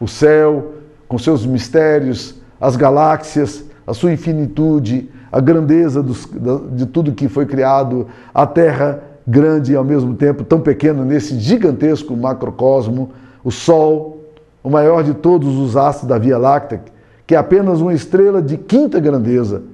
O 0.00 0.06
céu, 0.06 0.74
com 1.08 1.18
seus 1.18 1.44
mistérios, 1.44 2.36
as 2.60 2.76
galáxias, 2.76 3.64
a 3.86 3.92
sua 3.92 4.12
infinitude, 4.12 5.10
a 5.34 5.40
grandeza 5.40 6.00
dos, 6.00 6.28
de 6.70 6.86
tudo 6.86 7.10
que 7.10 7.26
foi 7.26 7.44
criado, 7.44 8.06
a 8.32 8.46
terra 8.46 9.02
grande 9.26 9.72
e 9.72 9.76
ao 9.76 9.82
mesmo 9.82 10.14
tempo 10.14 10.44
tão 10.44 10.60
pequeno 10.60 11.04
nesse 11.04 11.40
gigantesco 11.40 12.16
macrocosmo, 12.16 13.10
o 13.42 13.50
Sol, 13.50 14.20
o 14.62 14.70
maior 14.70 15.02
de 15.02 15.12
todos 15.12 15.58
os 15.58 15.76
astros 15.76 16.08
da 16.08 16.18
Via 16.18 16.38
Láctea, 16.38 16.82
que 17.26 17.34
é 17.34 17.36
apenas 17.36 17.80
uma 17.80 17.92
estrela 17.92 18.40
de 18.40 18.56
quinta 18.56 19.00
grandeza. 19.00 19.64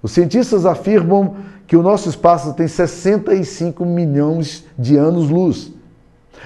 Os 0.00 0.12
cientistas 0.12 0.64
afirmam 0.64 1.34
que 1.66 1.76
o 1.76 1.82
nosso 1.82 2.08
espaço 2.08 2.54
tem 2.54 2.68
65 2.68 3.84
milhões 3.84 4.64
de 4.78 4.96
anos-luz. 4.96 5.72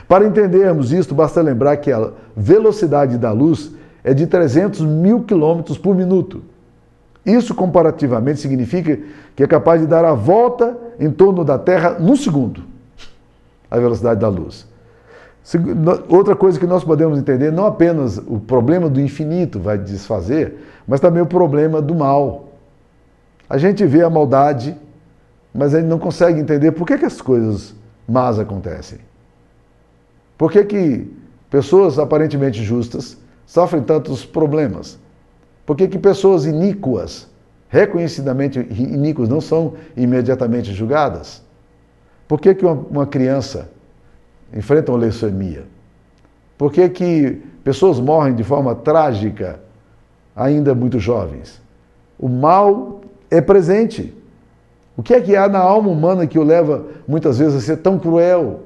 Para 0.09 0.27
entendermos 0.27 0.91
isto, 0.91 1.15
basta 1.15 1.43
lembrar 1.43 1.77
que 1.77 1.93
a 1.93 2.13
velocidade 2.35 3.19
da 3.19 3.31
luz 3.31 3.73
é 4.03 4.15
de 4.15 4.27
300 4.27 4.81
mil 4.81 5.25
quilômetros 5.25 5.77
por 5.77 5.95
minuto. 5.95 6.41
Isso, 7.29 7.55
comparativamente, 7.55 8.41
significa 8.41 8.99
que 9.37 9.43
é 9.43 9.47
capaz 9.47 9.83
de 9.83 9.87
dar 9.87 10.03
a 10.03 10.15
volta 10.15 10.77
em 10.99 11.11
torno 11.11 11.45
da 11.45 11.59
Terra 11.59 11.99
num 11.99 12.17
segundo 12.17 12.65
a 13.71 13.79
velocidade 13.79 14.19
da 14.19 14.29
luz. 14.29 14.67
Outra 16.09 16.35
coisa 16.35 16.59
que 16.59 16.67
nós 16.67 16.83
podemos 16.83 17.19
entender, 17.19 17.53
não 17.53 17.67
apenas 17.67 18.17
o 18.17 18.41
problema 18.41 18.89
do 18.89 18.99
infinito 18.99 19.61
vai 19.61 19.77
desfazer, 19.77 20.57
mas 20.87 21.01
também 21.01 21.23
o 21.23 21.27
problema 21.27 21.83
do 21.83 21.95
mal. 21.95 22.49
A 23.49 23.59
gente 23.59 23.85
vê 23.85 24.03
a 24.03 24.09
maldade, 24.09 24.75
mas 25.55 25.75
a 25.75 25.81
gente 25.81 25.89
não 25.89 25.99
consegue 25.99 26.41
entender 26.41 26.73
por 26.73 26.87
que, 26.87 26.97
que 26.97 27.05
as 27.05 27.21
coisas 27.21 27.75
más 28.09 28.39
acontecem. 28.39 29.01
Por 30.39 30.51
que, 30.51 30.65
que 30.65 31.13
pessoas 31.51 31.99
aparentemente 31.99 32.63
justas 32.65 33.19
sofrem 33.47 33.83
tantos 33.83 34.25
problemas? 34.25 34.99
Por 35.69 35.77
que, 35.77 35.87
que 35.87 35.99
pessoas 35.99 36.47
iníquas, 36.47 37.29
reconhecidamente 37.69 38.59
iníquas, 38.59 39.29
não 39.29 39.39
são 39.39 39.75
imediatamente 39.95 40.73
julgadas? 40.73 41.43
Por 42.27 42.41
que, 42.41 42.55
que 42.55 42.65
uma, 42.65 43.07
criança 43.07 43.71
enfrenta 44.51 44.91
uma 44.91 44.97
leucemia? 45.01 45.67
Por 46.57 46.73
que, 46.73 46.89
que 46.89 47.43
pessoas 47.63 48.01
morrem 48.01 48.35
de 48.35 48.43
forma 48.43 48.75
trágica 48.75 49.61
ainda 50.35 50.75
muito 50.75 50.99
jovens? 50.99 51.61
O 52.19 52.31
mal 52.31 53.03
é 53.31 53.43
presente. 53.43 54.17
O 54.97 55.03
que 55.03 55.13
é 55.13 55.21
que 55.21 55.37
há 55.37 55.51
na 55.51 55.59
alma 55.59 55.91
humana 55.91 56.27
que 56.27 56.39
o 56.39 56.43
leva 56.43 56.87
muitas 57.07 57.41
vezes 57.41 57.57
a 57.57 57.61
ser 57.61 57.77
tão 57.77 57.99
cruel? 57.99 58.61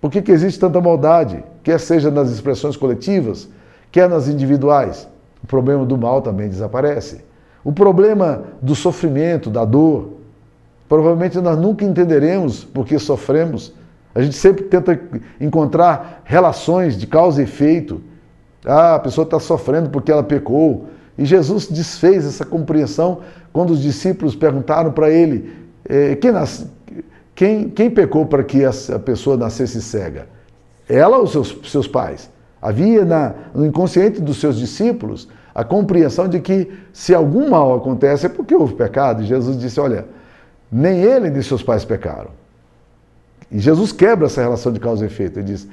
Por 0.00 0.08
que, 0.08 0.22
que 0.22 0.30
existe 0.30 0.60
tanta 0.60 0.80
maldade? 0.80 1.42
Quer 1.64 1.80
seja 1.80 2.12
nas 2.12 2.30
expressões 2.30 2.76
coletivas, 2.76 3.48
quer 3.90 4.08
nas 4.08 4.28
individuais 4.28 5.08
o 5.42 5.46
problema 5.46 5.84
do 5.84 5.96
mal 5.96 6.22
também 6.22 6.48
desaparece. 6.48 7.24
O 7.64 7.72
problema 7.72 8.44
do 8.62 8.74
sofrimento, 8.74 9.50
da 9.50 9.64
dor, 9.64 10.10
provavelmente 10.88 11.38
nós 11.38 11.58
nunca 11.58 11.84
entenderemos 11.84 12.64
porque 12.64 12.98
sofremos. 12.98 13.72
A 14.14 14.22
gente 14.22 14.36
sempre 14.36 14.64
tenta 14.64 14.98
encontrar 15.40 16.22
relações 16.24 16.96
de 16.96 17.06
causa 17.06 17.40
e 17.40 17.44
efeito. 17.44 18.00
Ah, 18.64 18.94
a 18.94 18.98
pessoa 18.98 19.24
está 19.24 19.38
sofrendo 19.38 19.90
porque 19.90 20.10
ela 20.10 20.22
pecou. 20.22 20.86
E 21.18 21.24
Jesus 21.24 21.66
desfez 21.66 22.26
essa 22.26 22.44
compreensão 22.44 23.20
quando 23.52 23.70
os 23.70 23.80
discípulos 23.80 24.36
perguntaram 24.36 24.92
para 24.92 25.10
ele: 25.10 25.52
eh, 25.88 26.16
quem, 26.16 26.32
quem, 27.34 27.68
quem, 27.68 27.90
pecou 27.90 28.26
para 28.26 28.42
que 28.42 28.64
a 28.64 28.98
pessoa 28.98 29.36
nascesse 29.36 29.82
cega? 29.82 30.28
Ela 30.88 31.18
ou 31.18 31.26
seus, 31.26 31.58
seus 31.64 31.88
pais? 31.88 32.30
Havia 32.60 33.04
na, 33.04 33.34
no 33.54 33.66
inconsciente 33.66 34.20
dos 34.20 34.38
seus 34.38 34.56
discípulos 34.56 35.28
a 35.54 35.64
compreensão 35.64 36.28
de 36.28 36.40
que 36.40 36.72
se 36.92 37.14
algum 37.14 37.48
mal 37.48 37.74
acontece 37.76 38.26
é 38.26 38.28
porque 38.28 38.54
houve 38.54 38.74
pecado. 38.74 39.22
E 39.22 39.26
Jesus 39.26 39.58
disse: 39.58 39.80
Olha, 39.80 40.06
nem 40.70 41.00
ele 41.02 41.30
nem 41.30 41.42
seus 41.42 41.62
pais 41.62 41.84
pecaram. 41.84 42.30
E 43.50 43.58
Jesus 43.58 43.92
quebra 43.92 44.26
essa 44.26 44.40
relação 44.40 44.72
de 44.72 44.80
causa 44.80 45.04
e 45.04 45.06
efeito. 45.06 45.38
Ele 45.38 45.46
diz: 45.46 45.68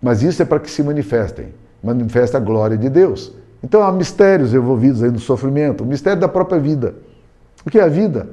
Mas 0.00 0.22
isso 0.22 0.40
é 0.42 0.44
para 0.44 0.60
que 0.60 0.70
se 0.70 0.82
manifestem 0.82 1.48
manifeste 1.86 2.36
a 2.36 2.40
glória 2.40 2.76
de 2.76 2.88
Deus. 2.88 3.32
Então 3.62 3.82
há 3.82 3.92
mistérios 3.92 4.52
envolvidos 4.52 5.02
aí 5.02 5.10
no 5.10 5.18
sofrimento, 5.18 5.84
o 5.84 5.86
mistério 5.86 6.20
da 6.20 6.28
própria 6.28 6.58
vida. 6.58 6.94
O 7.64 7.70
que 7.70 7.78
é 7.78 7.82
a 7.82 7.88
vida? 7.88 8.28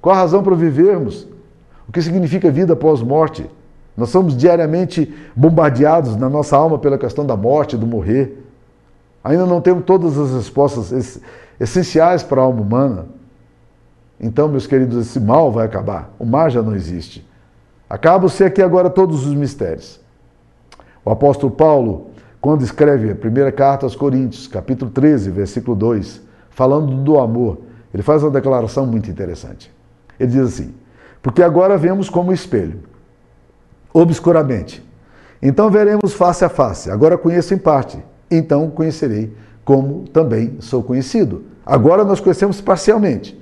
Qual 0.00 0.14
a 0.14 0.18
razão 0.18 0.42
para 0.42 0.54
vivermos? 0.54 1.26
O 1.88 1.92
que 1.92 2.02
significa 2.02 2.50
vida 2.50 2.72
após 2.72 3.02
morte? 3.02 3.48
Nós 3.96 4.10
somos 4.10 4.36
diariamente 4.36 5.14
bombardeados 5.36 6.16
na 6.16 6.28
nossa 6.28 6.56
alma 6.56 6.78
pela 6.78 6.98
questão 6.98 7.24
da 7.24 7.36
morte, 7.36 7.76
do 7.76 7.86
morrer. 7.86 8.44
Ainda 9.22 9.46
não 9.46 9.60
temos 9.60 9.84
todas 9.84 10.18
as 10.18 10.32
respostas 10.32 11.20
essenciais 11.60 12.22
para 12.22 12.40
a 12.40 12.44
alma 12.44 12.60
humana. 12.60 13.06
Então, 14.20 14.48
meus 14.48 14.66
queridos, 14.66 15.06
esse 15.06 15.20
mal 15.20 15.52
vai 15.52 15.66
acabar. 15.66 16.12
O 16.18 16.24
mar 16.24 16.50
já 16.50 16.62
não 16.62 16.74
existe. 16.74 17.26
Acabam-se 17.88 18.42
aqui 18.42 18.60
agora 18.60 18.90
todos 18.90 19.26
os 19.26 19.34
mistérios. 19.34 20.00
O 21.04 21.10
apóstolo 21.10 21.52
Paulo, 21.52 22.10
quando 22.40 22.62
escreve 22.62 23.12
a 23.12 23.14
primeira 23.14 23.52
carta 23.52 23.86
aos 23.86 23.94
Coríntios, 23.94 24.48
capítulo 24.48 24.90
13, 24.90 25.30
versículo 25.30 25.76
2, 25.76 26.20
falando 26.50 26.96
do 27.02 27.18
amor, 27.18 27.58
ele 27.92 28.02
faz 28.02 28.22
uma 28.22 28.30
declaração 28.30 28.86
muito 28.86 29.10
interessante. 29.10 29.70
Ele 30.18 30.32
diz 30.32 30.40
assim: 30.40 30.74
Porque 31.22 31.42
agora 31.42 31.76
vemos 31.76 32.08
como 32.08 32.32
espelho 32.32 32.80
obscuramente. 33.94 34.84
Então 35.40 35.70
veremos 35.70 36.12
face 36.12 36.44
a 36.44 36.48
face. 36.48 36.90
Agora 36.90 37.16
conheço 37.16 37.54
em 37.54 37.58
parte, 37.58 37.98
então 38.30 38.68
conhecerei 38.68 39.32
como 39.64 40.06
também 40.08 40.56
sou 40.60 40.82
conhecido. 40.82 41.44
Agora 41.64 42.04
nós 42.04 42.20
conhecemos 42.20 42.60
parcialmente, 42.60 43.40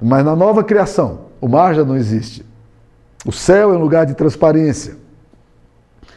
mas 0.00 0.24
na 0.24 0.36
nova 0.36 0.62
criação, 0.62 1.20
o 1.40 1.48
mar 1.48 1.74
já 1.74 1.84
não 1.84 1.96
existe. 1.96 2.46
O 3.24 3.32
céu 3.32 3.74
é 3.74 3.76
um 3.76 3.80
lugar 3.80 4.06
de 4.06 4.14
transparência. 4.14 4.96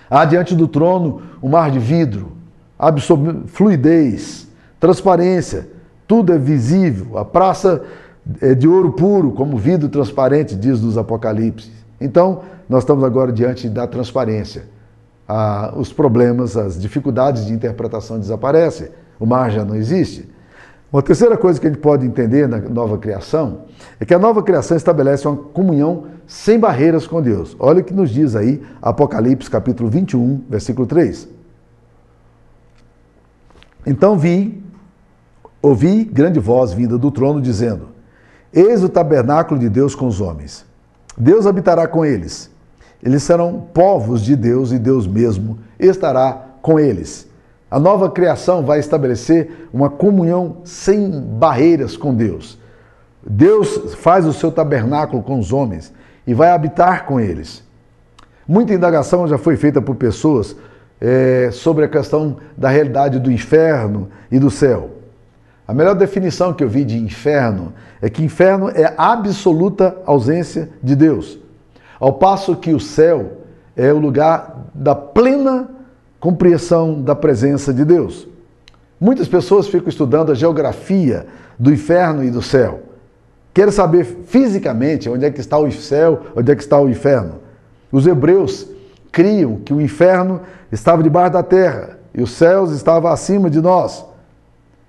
Há 0.09 0.25
diante 0.25 0.55
do 0.55 0.67
trono 0.67 1.23
um 1.41 1.49
mar 1.49 1.71
de 1.71 1.79
vidro, 1.79 2.33
fluidez, 3.47 4.47
transparência, 4.79 5.67
tudo 6.07 6.33
é 6.33 6.37
visível. 6.37 7.17
A 7.17 7.25
praça 7.25 7.83
é 8.41 8.53
de 8.53 8.67
ouro 8.67 8.91
puro, 8.93 9.31
como 9.31 9.57
vidro 9.57 9.89
transparente, 9.89 10.55
diz 10.55 10.81
nos 10.81 10.97
Apocalipse. 10.97 11.78
Então, 11.99 12.43
nós 12.67 12.83
estamos 12.83 13.03
agora 13.03 13.31
diante 13.31 13.67
da 13.67 13.85
transparência. 13.87 14.63
Ah, 15.27 15.73
os 15.75 15.91
problemas, 15.91 16.55
as 16.57 16.79
dificuldades 16.79 17.45
de 17.45 17.53
interpretação 17.53 18.19
desaparecem, 18.19 18.89
o 19.19 19.25
mar 19.25 19.51
já 19.51 19.65
não 19.65 19.75
existe. 19.75 20.29
Uma 20.91 21.03
terceira 21.03 21.37
coisa 21.37 21.59
que 21.59 21.67
a 21.67 21.69
gente 21.69 21.81
pode 21.81 22.05
entender 22.05 22.47
na 22.47 22.57
nova 22.57 22.97
criação 22.97 23.65
é 23.99 24.05
que 24.05 24.13
a 24.13 24.17
nova 24.17 24.41
criação 24.41 24.75
estabelece 24.75 25.27
uma 25.27 25.37
comunhão 25.37 26.05
sem 26.25 26.59
barreiras 26.59 27.05
com 27.05 27.21
Deus. 27.21 27.55
Olha 27.59 27.81
o 27.81 27.83
que 27.83 27.93
nos 27.93 28.09
diz 28.09 28.35
aí 28.35 28.63
Apocalipse 28.81 29.49
capítulo 29.49 29.87
21, 29.87 30.45
versículo 30.49 30.87
3. 30.87 31.29
Então 33.85 34.17
vi, 34.17 34.63
ouvi 35.61 36.03
grande 36.03 36.39
voz 36.39 36.73
vinda 36.73 36.97
do 36.97 37.11
trono 37.11 37.39
dizendo: 37.39 37.89
Eis 38.51 38.83
o 38.83 38.89
tabernáculo 38.89 39.59
de 39.59 39.69
Deus 39.69 39.93
com 39.93 40.07
os 40.07 40.19
homens. 40.19 40.65
Deus 41.19 41.45
habitará 41.45 41.85
com 41.85 42.05
eles. 42.05 42.49
Eles 43.03 43.23
serão 43.23 43.67
povos 43.73 44.21
de 44.21 44.35
Deus 44.35 44.71
e 44.71 44.79
Deus 44.79 45.05
mesmo 45.05 45.59
estará 45.77 46.45
com 46.61 46.79
eles. 46.79 47.27
A 47.69 47.77
nova 47.77 48.09
criação 48.09 48.65
vai 48.65 48.79
estabelecer 48.79 49.67
uma 49.71 49.89
comunhão 49.89 50.57
sem 50.63 51.11
barreiras 51.11 51.97
com 51.97 52.15
Deus. 52.15 52.57
Deus 53.25 53.93
faz 53.95 54.25
o 54.25 54.33
seu 54.33 54.51
tabernáculo 54.51 55.21
com 55.21 55.37
os 55.37 55.51
homens 55.51 55.93
e 56.25 56.33
vai 56.33 56.51
habitar 56.51 57.05
com 57.05 57.19
eles. 57.19 57.63
Muita 58.47 58.73
indagação 58.73 59.27
já 59.27 59.37
foi 59.37 59.55
feita 59.55 59.81
por 59.81 59.95
pessoas 59.95 60.55
é, 60.99 61.49
sobre 61.51 61.85
a 61.85 61.89
questão 61.89 62.37
da 62.57 62.69
realidade 62.69 63.19
do 63.19 63.31
inferno 63.31 64.09
e 64.31 64.39
do 64.39 64.49
céu. 64.49 64.98
A 65.69 65.73
melhor 65.75 65.93
definição 65.93 66.51
que 66.51 66.63
eu 66.63 66.67
vi 66.67 66.83
de 66.83 66.97
inferno 66.97 67.73
é 68.01 68.09
que 68.09 68.23
inferno 68.23 68.71
é 68.71 68.91
absoluta 68.97 69.95
ausência 70.03 70.67
de 70.81 70.95
Deus, 70.95 71.37
ao 71.99 72.13
passo 72.13 72.55
que 72.55 72.73
o 72.73 72.79
céu 72.79 73.33
é 73.77 73.93
o 73.93 73.99
lugar 73.99 74.71
da 74.73 74.95
plena 74.95 75.69
compreensão 76.19 76.99
da 76.99 77.13
presença 77.13 77.71
de 77.71 77.85
Deus. 77.85 78.27
Muitas 78.99 79.27
pessoas 79.27 79.67
ficam 79.67 79.89
estudando 79.89 80.31
a 80.31 80.33
geografia 80.33 81.27
do 81.59 81.71
inferno 81.71 82.23
e 82.23 82.31
do 82.31 82.41
céu. 82.41 82.79
Querem 83.53 83.71
saber 83.71 84.05
fisicamente 84.25 85.07
onde 85.07 85.23
é 85.23 85.29
que 85.29 85.39
está 85.39 85.59
o 85.59 85.71
céu, 85.71 86.21
onde 86.35 86.51
é 86.51 86.55
que 86.55 86.63
está 86.63 86.81
o 86.81 86.89
inferno. 86.89 87.35
Os 87.91 88.07
hebreus 88.07 88.67
criam 89.11 89.57
que 89.57 89.71
o 89.71 89.79
inferno 89.79 90.41
estava 90.71 91.03
debaixo 91.03 91.33
da 91.33 91.43
terra 91.43 91.99
e 92.11 92.23
os 92.23 92.31
céus 92.31 92.71
estavam 92.71 93.11
acima 93.11 93.51
de 93.51 93.61
nós. 93.61 94.08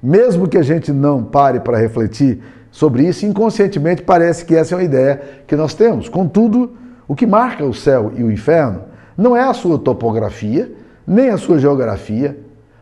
Mesmo 0.02 0.48
que 0.48 0.56
a 0.56 0.62
gente 0.62 0.92
não 0.92 1.22
pare 1.22 1.60
para 1.60 1.78
refletir 1.78 2.42
sobre 2.70 3.06
isso, 3.06 3.26
inconscientemente 3.26 4.02
parece 4.02 4.44
que 4.44 4.54
essa 4.54 4.74
é 4.74 4.78
uma 4.78 4.84
ideia 4.84 5.20
que 5.46 5.56
nós 5.56 5.74
temos. 5.74 6.08
Contudo, 6.08 6.72
o 7.06 7.14
que 7.14 7.26
marca 7.26 7.64
o 7.64 7.74
céu 7.74 8.12
e 8.16 8.22
o 8.22 8.30
inferno 8.30 8.82
não 9.16 9.36
é 9.36 9.42
a 9.42 9.52
sua 9.52 9.78
topografia, 9.78 10.72
nem 11.06 11.28
a 11.28 11.36
sua 11.36 11.58
geografia, 11.58 12.38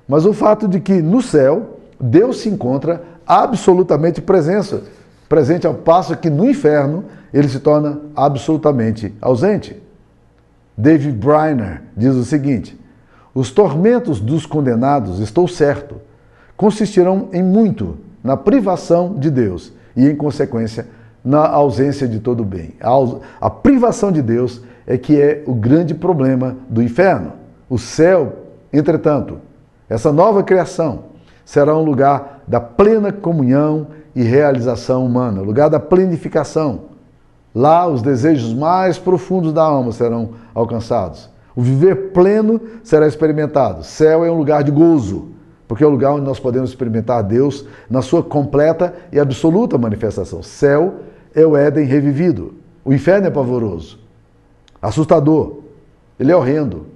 mas 0.06 0.24
o 0.24 0.32
fato 0.32 0.68
de 0.68 0.80
que 0.80 1.02
no 1.02 1.20
céu 1.20 1.78
Deus 2.00 2.40
se 2.40 2.48
encontra 2.48 3.02
absolutamente 3.26 4.22
presença, 4.22 4.82
presente 5.28 5.66
ao 5.66 5.74
passo 5.74 6.16
que 6.16 6.30
no 6.30 6.48
inferno 6.48 7.04
ele 7.32 7.48
se 7.48 7.58
torna 7.60 8.00
absolutamente 8.14 9.12
ausente. 9.20 9.80
David 10.76 11.16
Briner 11.16 11.82
diz 11.96 12.14
o 12.14 12.24
seguinte: 12.24 12.78
os 13.34 13.50
tormentos 13.50 14.20
dos 14.20 14.46
condenados, 14.46 15.18
estou 15.18 15.48
certo, 15.48 15.96
consistirão 16.58 17.28
em 17.32 17.42
muito 17.42 17.96
na 18.22 18.36
privação 18.36 19.14
de 19.14 19.30
Deus 19.30 19.72
e, 19.96 20.06
em 20.06 20.16
consequência, 20.16 20.86
na 21.24 21.46
ausência 21.46 22.06
de 22.06 22.18
todo 22.18 22.44
bem. 22.44 22.74
A, 22.80 23.46
a 23.46 23.48
privação 23.48 24.10
de 24.10 24.20
Deus 24.20 24.60
é 24.84 24.98
que 24.98 25.18
é 25.18 25.44
o 25.46 25.54
grande 25.54 25.94
problema 25.94 26.56
do 26.68 26.82
inferno. 26.82 27.32
O 27.70 27.78
céu, 27.78 28.32
entretanto, 28.72 29.38
essa 29.88 30.12
nova 30.12 30.42
criação 30.42 31.04
será 31.44 31.76
um 31.76 31.84
lugar 31.84 32.42
da 32.46 32.60
plena 32.60 33.12
comunhão 33.12 33.86
e 34.14 34.22
realização 34.22 35.06
humana, 35.06 35.40
lugar 35.40 35.70
da 35.70 35.78
plenificação. 35.78 36.88
Lá 37.54 37.86
os 37.86 38.02
desejos 38.02 38.52
mais 38.52 38.98
profundos 38.98 39.52
da 39.52 39.62
alma 39.62 39.92
serão 39.92 40.30
alcançados. 40.52 41.30
O 41.54 41.62
viver 41.62 42.10
pleno 42.12 42.60
será 42.82 43.06
experimentado. 43.06 43.84
Céu 43.84 44.24
é 44.24 44.30
um 44.30 44.36
lugar 44.36 44.64
de 44.64 44.70
gozo, 44.70 45.37
porque 45.68 45.84
é 45.84 45.86
o 45.86 45.90
lugar 45.90 46.14
onde 46.14 46.24
nós 46.24 46.40
podemos 46.40 46.70
experimentar 46.70 47.22
Deus 47.22 47.66
na 47.90 48.00
sua 48.00 48.22
completa 48.22 48.94
e 49.12 49.20
absoluta 49.20 49.76
manifestação. 49.76 50.42
Céu 50.42 51.00
é 51.34 51.46
o 51.46 51.54
Éden 51.54 51.84
revivido. 51.84 52.54
O 52.82 52.92
inferno 52.92 53.26
é 53.26 53.30
pavoroso, 53.30 53.98
assustador, 54.80 55.58
ele 56.18 56.32
é 56.32 56.36
horrendo, 56.36 56.86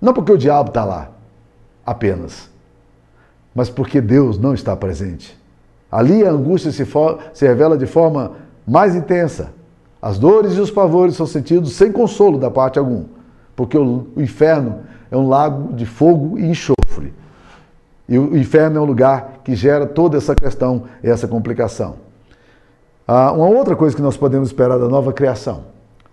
não 0.00 0.14
porque 0.14 0.30
o 0.30 0.38
diabo 0.38 0.68
está 0.68 0.84
lá 0.84 1.10
apenas, 1.84 2.48
mas 3.52 3.68
porque 3.68 4.00
Deus 4.00 4.38
não 4.38 4.54
está 4.54 4.76
presente. 4.76 5.36
Ali 5.90 6.24
a 6.24 6.30
angústia 6.30 6.70
se, 6.70 6.86
se 7.34 7.46
revela 7.46 7.76
de 7.76 7.86
forma 7.86 8.32
mais 8.64 8.94
intensa. 8.94 9.52
As 10.00 10.18
dores 10.18 10.54
e 10.54 10.60
os 10.60 10.70
pavores 10.70 11.16
são 11.16 11.26
sentidos 11.26 11.72
sem 11.72 11.90
consolo 11.90 12.38
da 12.38 12.50
parte 12.50 12.78
algum, 12.78 13.04
porque 13.56 13.76
o, 13.76 14.06
o 14.14 14.22
inferno 14.22 14.80
é 15.10 15.16
um 15.16 15.28
lago 15.28 15.72
de 15.72 15.86
fogo 15.86 16.38
e 16.38 16.46
enxofre. 16.46 16.75
E 18.08 18.18
o 18.18 18.36
inferno 18.36 18.78
é 18.78 18.80
um 18.80 18.84
lugar 18.84 19.40
que 19.42 19.54
gera 19.56 19.86
toda 19.86 20.16
essa 20.16 20.34
questão 20.34 20.84
essa 21.02 21.26
complicação. 21.26 21.96
Ah, 23.06 23.32
uma 23.32 23.46
outra 23.46 23.76
coisa 23.76 23.94
que 23.94 24.02
nós 24.02 24.16
podemos 24.16 24.48
esperar 24.48 24.78
da 24.78 24.88
nova 24.88 25.12
criação 25.12 25.64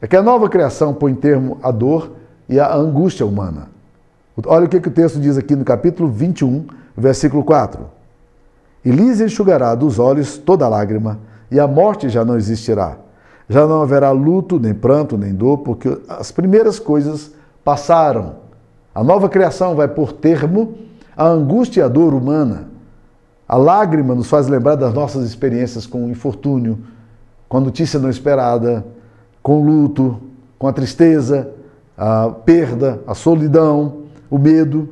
é 0.01 0.07
que 0.07 0.15
a 0.15 0.21
nova 0.21 0.49
criação 0.49 0.93
põe 0.93 1.15
termo 1.15 1.57
à 1.63 1.71
dor 1.71 2.11
e 2.49 2.59
à 2.59 2.75
angústia 2.75 3.25
humana. 3.25 3.69
Olha 4.45 4.65
o 4.65 4.69
que, 4.69 4.81
que 4.81 4.89
o 4.89 4.91
texto 4.91 5.19
diz 5.19 5.37
aqui 5.37 5.55
no 5.55 5.63
capítulo 5.63 6.09
21, 6.09 6.65
versículo 6.97 7.43
4. 7.43 7.85
E 8.83 8.91
lhes 8.91 9.21
enxugará 9.21 9.73
dos 9.75 9.99
olhos 9.99 10.37
toda 10.37 10.67
lágrima, 10.67 11.19
e 11.49 11.59
a 11.59 11.67
morte 11.67 12.09
já 12.09 12.25
não 12.25 12.35
existirá. 12.35 12.97
Já 13.47 13.65
não 13.65 13.81
haverá 13.81 14.11
luto, 14.11 14.59
nem 14.59 14.73
pranto, 14.73 15.17
nem 15.17 15.33
dor, 15.33 15.59
porque 15.59 15.97
as 16.09 16.31
primeiras 16.31 16.79
coisas 16.79 17.31
passaram. 17.63 18.35
A 18.93 19.03
nova 19.03 19.29
criação 19.29 19.75
vai 19.75 19.87
por 19.87 20.11
termo 20.11 20.73
a 21.15 21.27
angústia 21.27 21.81
e 21.81 21.83
a 21.83 21.87
dor 21.87 22.13
humana. 22.13 22.69
A 23.47 23.57
lágrima 23.57 24.15
nos 24.15 24.27
faz 24.27 24.47
lembrar 24.47 24.75
das 24.75 24.93
nossas 24.93 25.25
experiências 25.25 25.85
com 25.85 26.05
o 26.05 26.09
infortúnio, 26.09 26.79
com 27.47 27.57
a 27.57 27.61
notícia 27.61 27.99
não 27.99 28.09
esperada, 28.09 28.85
com 29.41 29.61
o 29.61 29.65
luto, 29.65 30.19
com 30.57 30.67
a 30.67 30.73
tristeza, 30.73 31.49
a 31.97 32.29
perda, 32.29 33.01
a 33.05 33.13
solidão 33.13 34.03
o 34.33 34.39
medo. 34.39 34.89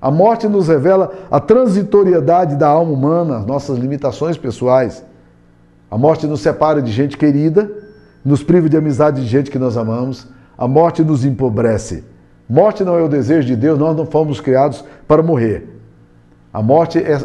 A 0.00 0.10
morte 0.10 0.48
nos 0.48 0.68
revela 0.68 1.12
a 1.30 1.38
transitoriedade 1.38 2.56
da 2.56 2.68
alma 2.68 2.92
humana, 2.92 3.36
as 3.36 3.44
nossas 3.44 3.76
limitações 3.76 4.38
pessoais. 4.38 5.04
A 5.90 5.98
morte 5.98 6.26
nos 6.26 6.40
separa 6.40 6.80
de 6.80 6.90
gente 6.90 7.18
querida, 7.18 7.70
nos 8.24 8.42
priva 8.42 8.66
de 8.66 8.78
amizade 8.78 9.20
de 9.20 9.26
gente 9.26 9.50
que 9.50 9.58
nós 9.58 9.76
amamos. 9.76 10.26
A 10.56 10.66
morte 10.66 11.04
nos 11.04 11.22
empobrece. 11.22 12.02
Morte 12.48 12.82
não 12.82 12.98
é 12.98 13.02
o 13.02 13.08
desejo 13.08 13.46
de 13.46 13.56
Deus, 13.56 13.78
nós 13.78 13.96
não 13.96 14.06
fomos 14.06 14.40
criados 14.40 14.84
para 15.06 15.22
morrer. 15.22 15.68
A 16.52 16.62
morte 16.62 16.98
é 16.98 17.18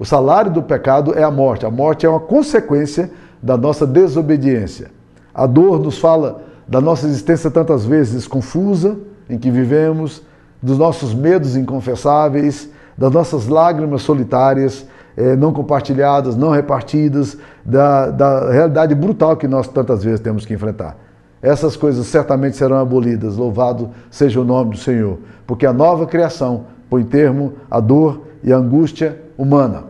o 0.00 0.04
salário 0.06 0.50
do 0.50 0.62
pecado 0.62 1.12
é 1.14 1.22
a 1.22 1.30
morte. 1.30 1.66
A 1.66 1.70
morte 1.70 2.06
é 2.06 2.08
uma 2.08 2.20
consequência 2.20 3.10
da 3.42 3.54
nossa 3.54 3.86
desobediência. 3.86 4.90
A 5.34 5.46
dor 5.46 5.78
nos 5.78 5.98
fala 5.98 6.42
da 6.66 6.80
nossa 6.80 7.06
existência 7.06 7.50
tantas 7.50 7.84
vezes 7.84 8.26
confusa 8.26 8.96
em 9.28 9.38
que 9.38 9.50
vivemos, 9.50 10.22
dos 10.62 10.78
nossos 10.78 11.12
medos 11.12 11.54
inconfessáveis, 11.54 12.70
das 12.96 13.12
nossas 13.12 13.46
lágrimas 13.46 14.00
solitárias, 14.00 14.86
eh, 15.16 15.36
não 15.36 15.52
compartilhadas, 15.52 16.34
não 16.34 16.50
repartidas, 16.50 17.36
da, 17.62 18.10
da 18.10 18.50
realidade 18.50 18.94
brutal 18.94 19.36
que 19.36 19.46
nós 19.46 19.68
tantas 19.68 20.02
vezes 20.02 20.20
temos 20.20 20.46
que 20.46 20.54
enfrentar. 20.54 20.96
Essas 21.42 21.76
coisas 21.76 22.06
certamente 22.06 22.56
serão 22.56 22.76
abolidas, 22.76 23.36
louvado 23.36 23.90
seja 24.10 24.40
o 24.40 24.44
nome 24.44 24.72
do 24.72 24.76
Senhor, 24.76 25.18
porque 25.46 25.64
a 25.64 25.72
nova 25.72 26.06
criação 26.06 26.66
põe 26.88 27.02
termo 27.04 27.54
à 27.70 27.80
dor 27.80 28.26
e 28.42 28.52
à 28.52 28.56
angústia 28.56 29.18
humana. 29.38 29.84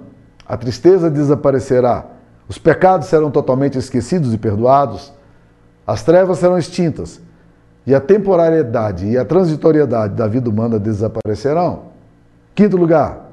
A 0.46 0.56
tristeza 0.56 1.10
desaparecerá, 1.10 2.06
os 2.48 2.58
pecados 2.58 3.08
serão 3.08 3.30
totalmente 3.30 3.78
esquecidos 3.78 4.32
e 4.32 4.38
perdoados, 4.38 5.12
as 5.86 6.02
trevas 6.02 6.38
serão 6.38 6.58
extintas 6.58 7.20
e 7.86 7.94
a 7.94 8.00
temporariedade 8.00 9.06
e 9.06 9.18
a 9.18 9.24
transitoriedade 9.24 10.14
da 10.14 10.28
vida 10.28 10.48
humana 10.48 10.78
desaparecerão. 10.78 11.90
Quinto 12.54 12.76
lugar, 12.76 13.30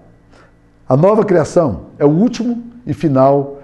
A 0.89 0.95
nova 0.95 1.25
criação 1.25 1.87
é 1.99 2.05
o 2.05 2.09
último 2.09 2.63
e 2.85 2.93
final 2.93 3.57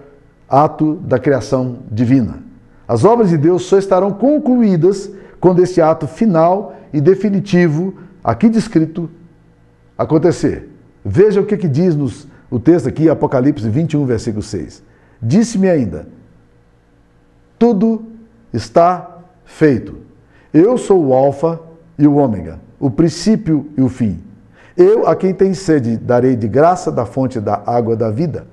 ato 0.49 0.95
da 0.95 1.17
criação 1.17 1.77
divina. 1.89 2.39
As 2.87 3.03
obras 3.03 3.29
de 3.29 3.37
Deus 3.37 3.63
só 3.63 3.77
estarão 3.77 4.11
concluídas 4.11 5.09
quando 5.39 5.61
esse 5.61 5.81
ato 5.81 6.07
final 6.07 6.75
e 6.91 7.01
definitivo, 7.01 7.95
aqui 8.23 8.49
descrito, 8.49 9.09
acontecer. 9.97 10.69
Veja 11.03 11.41
o 11.41 11.45
que, 11.45 11.57
que 11.57 11.67
diz 11.67 11.95
nos, 11.95 12.27
o 12.49 12.59
texto 12.59 12.87
aqui, 12.87 13.09
Apocalipse 13.09 13.67
21, 13.67 14.05
versículo 14.05 14.43
6. 14.43 14.83
Disse-me 15.21 15.69
ainda: 15.69 16.07
Tudo 17.57 18.05
está 18.53 19.19
feito. 19.45 19.97
Eu 20.53 20.77
sou 20.77 21.07
o 21.07 21.13
Alfa 21.13 21.59
e 21.97 22.07
o 22.07 22.15
Ômega, 22.15 22.59
o 22.79 22.89
princípio 22.89 23.67
e 23.77 23.81
o 23.81 23.89
fim. 23.89 24.21
Eu, 24.75 25.07
a 25.07 25.15
quem 25.15 25.33
tem 25.33 25.53
sede, 25.53 25.97
darei 25.97 26.35
de 26.35 26.47
graça 26.47 26.91
da 26.91 27.05
fonte 27.05 27.39
da 27.39 27.61
água 27.65 27.95
da 27.95 28.09
vida. 28.09 28.47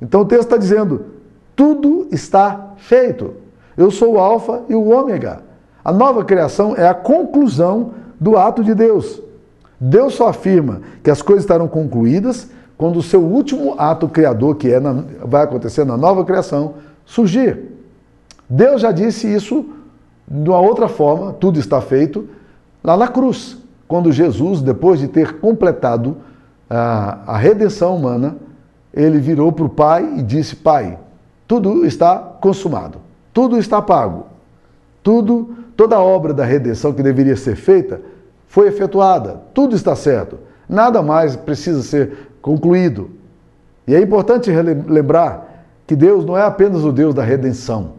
Então 0.00 0.22
o 0.22 0.24
texto 0.24 0.44
está 0.44 0.56
dizendo: 0.56 1.06
tudo 1.54 2.08
está 2.10 2.74
feito. 2.76 3.41
Eu 3.76 3.90
sou 3.90 4.14
o 4.14 4.18
Alfa 4.18 4.62
e 4.68 4.74
o 4.74 4.88
Ômega. 4.88 5.40
A 5.84 5.92
nova 5.92 6.24
criação 6.24 6.74
é 6.76 6.86
a 6.86 6.94
conclusão 6.94 7.92
do 8.20 8.36
ato 8.36 8.62
de 8.62 8.74
Deus. 8.74 9.20
Deus 9.80 10.14
só 10.14 10.28
afirma 10.28 10.80
que 11.02 11.10
as 11.10 11.20
coisas 11.20 11.44
estarão 11.44 11.66
concluídas 11.66 12.48
quando 12.76 12.98
o 12.98 13.02
seu 13.02 13.20
último 13.20 13.74
ato 13.78 14.08
criador, 14.08 14.56
que 14.56 14.70
é 14.70 14.78
na, 14.78 15.04
vai 15.24 15.42
acontecer 15.42 15.84
na 15.84 15.96
nova 15.96 16.24
criação, 16.24 16.74
surgir. 17.04 17.72
Deus 18.48 18.80
já 18.80 18.92
disse 18.92 19.32
isso 19.32 19.66
de 20.28 20.48
uma 20.48 20.60
outra 20.60 20.88
forma, 20.88 21.32
tudo 21.32 21.58
está 21.58 21.80
feito, 21.80 22.28
lá 22.82 22.96
na 22.96 23.08
cruz, 23.08 23.58
quando 23.88 24.10
Jesus, 24.12 24.62
depois 24.62 25.00
de 25.00 25.08
ter 25.08 25.38
completado 25.38 26.16
a, 26.68 27.18
a 27.34 27.36
redenção 27.36 27.96
humana, 27.96 28.36
ele 28.94 29.18
virou 29.18 29.52
para 29.52 29.64
o 29.64 29.68
Pai 29.68 30.14
e 30.18 30.22
disse: 30.22 30.56
Pai, 30.56 30.98
tudo 31.46 31.84
está 31.84 32.16
consumado, 32.16 32.98
tudo 33.32 33.58
está 33.58 33.80
pago, 33.80 34.26
tudo, 35.02 35.54
toda 35.76 35.96
a 35.96 36.02
obra 36.02 36.32
da 36.32 36.44
redenção 36.44 36.92
que 36.92 37.02
deveria 37.02 37.36
ser 37.36 37.56
feita 37.56 38.00
foi 38.46 38.68
efetuada, 38.68 39.40
tudo 39.54 39.74
está 39.74 39.96
certo, 39.96 40.38
nada 40.68 41.02
mais 41.02 41.34
precisa 41.34 41.82
ser 41.82 42.30
concluído. 42.40 43.10
E 43.86 43.94
é 43.94 44.00
importante 44.00 44.50
lembrar 44.50 45.66
que 45.86 45.96
Deus 45.96 46.24
não 46.24 46.36
é 46.36 46.42
apenas 46.42 46.84
o 46.84 46.92
Deus 46.92 47.14
da 47.14 47.22
redenção. 47.22 47.92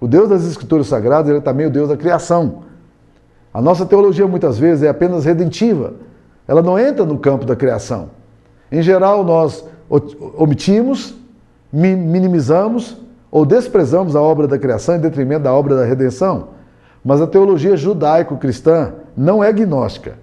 O 0.00 0.06
Deus 0.06 0.28
das 0.28 0.44
Escrituras 0.46 0.86
Sagradas 0.86 1.28
ele 1.28 1.38
é 1.38 1.42
também 1.42 1.66
o 1.66 1.70
Deus 1.70 1.88
da 1.88 1.96
criação. 1.96 2.62
A 3.52 3.60
nossa 3.60 3.84
teologia 3.86 4.26
muitas 4.26 4.58
vezes 4.58 4.82
é 4.84 4.88
apenas 4.88 5.24
redentiva. 5.24 5.94
Ela 6.46 6.62
não 6.62 6.78
entra 6.78 7.04
no 7.04 7.18
campo 7.18 7.44
da 7.44 7.56
criação. 7.56 8.10
Em 8.70 8.82
geral, 8.82 9.24
nós 9.24 9.64
omitimos, 10.36 11.14
minimizamos 11.72 12.96
ou 13.30 13.44
desprezamos 13.44 14.14
a 14.14 14.20
obra 14.20 14.46
da 14.46 14.58
criação 14.58 14.96
em 14.96 15.00
detrimento 15.00 15.44
da 15.44 15.52
obra 15.52 15.76
da 15.76 15.84
redenção. 15.84 16.48
Mas 17.04 17.20
a 17.20 17.26
teologia 17.26 17.76
judaico-cristã 17.76 18.94
não 19.16 19.42
é 19.42 19.52
gnóstica, 19.52 20.14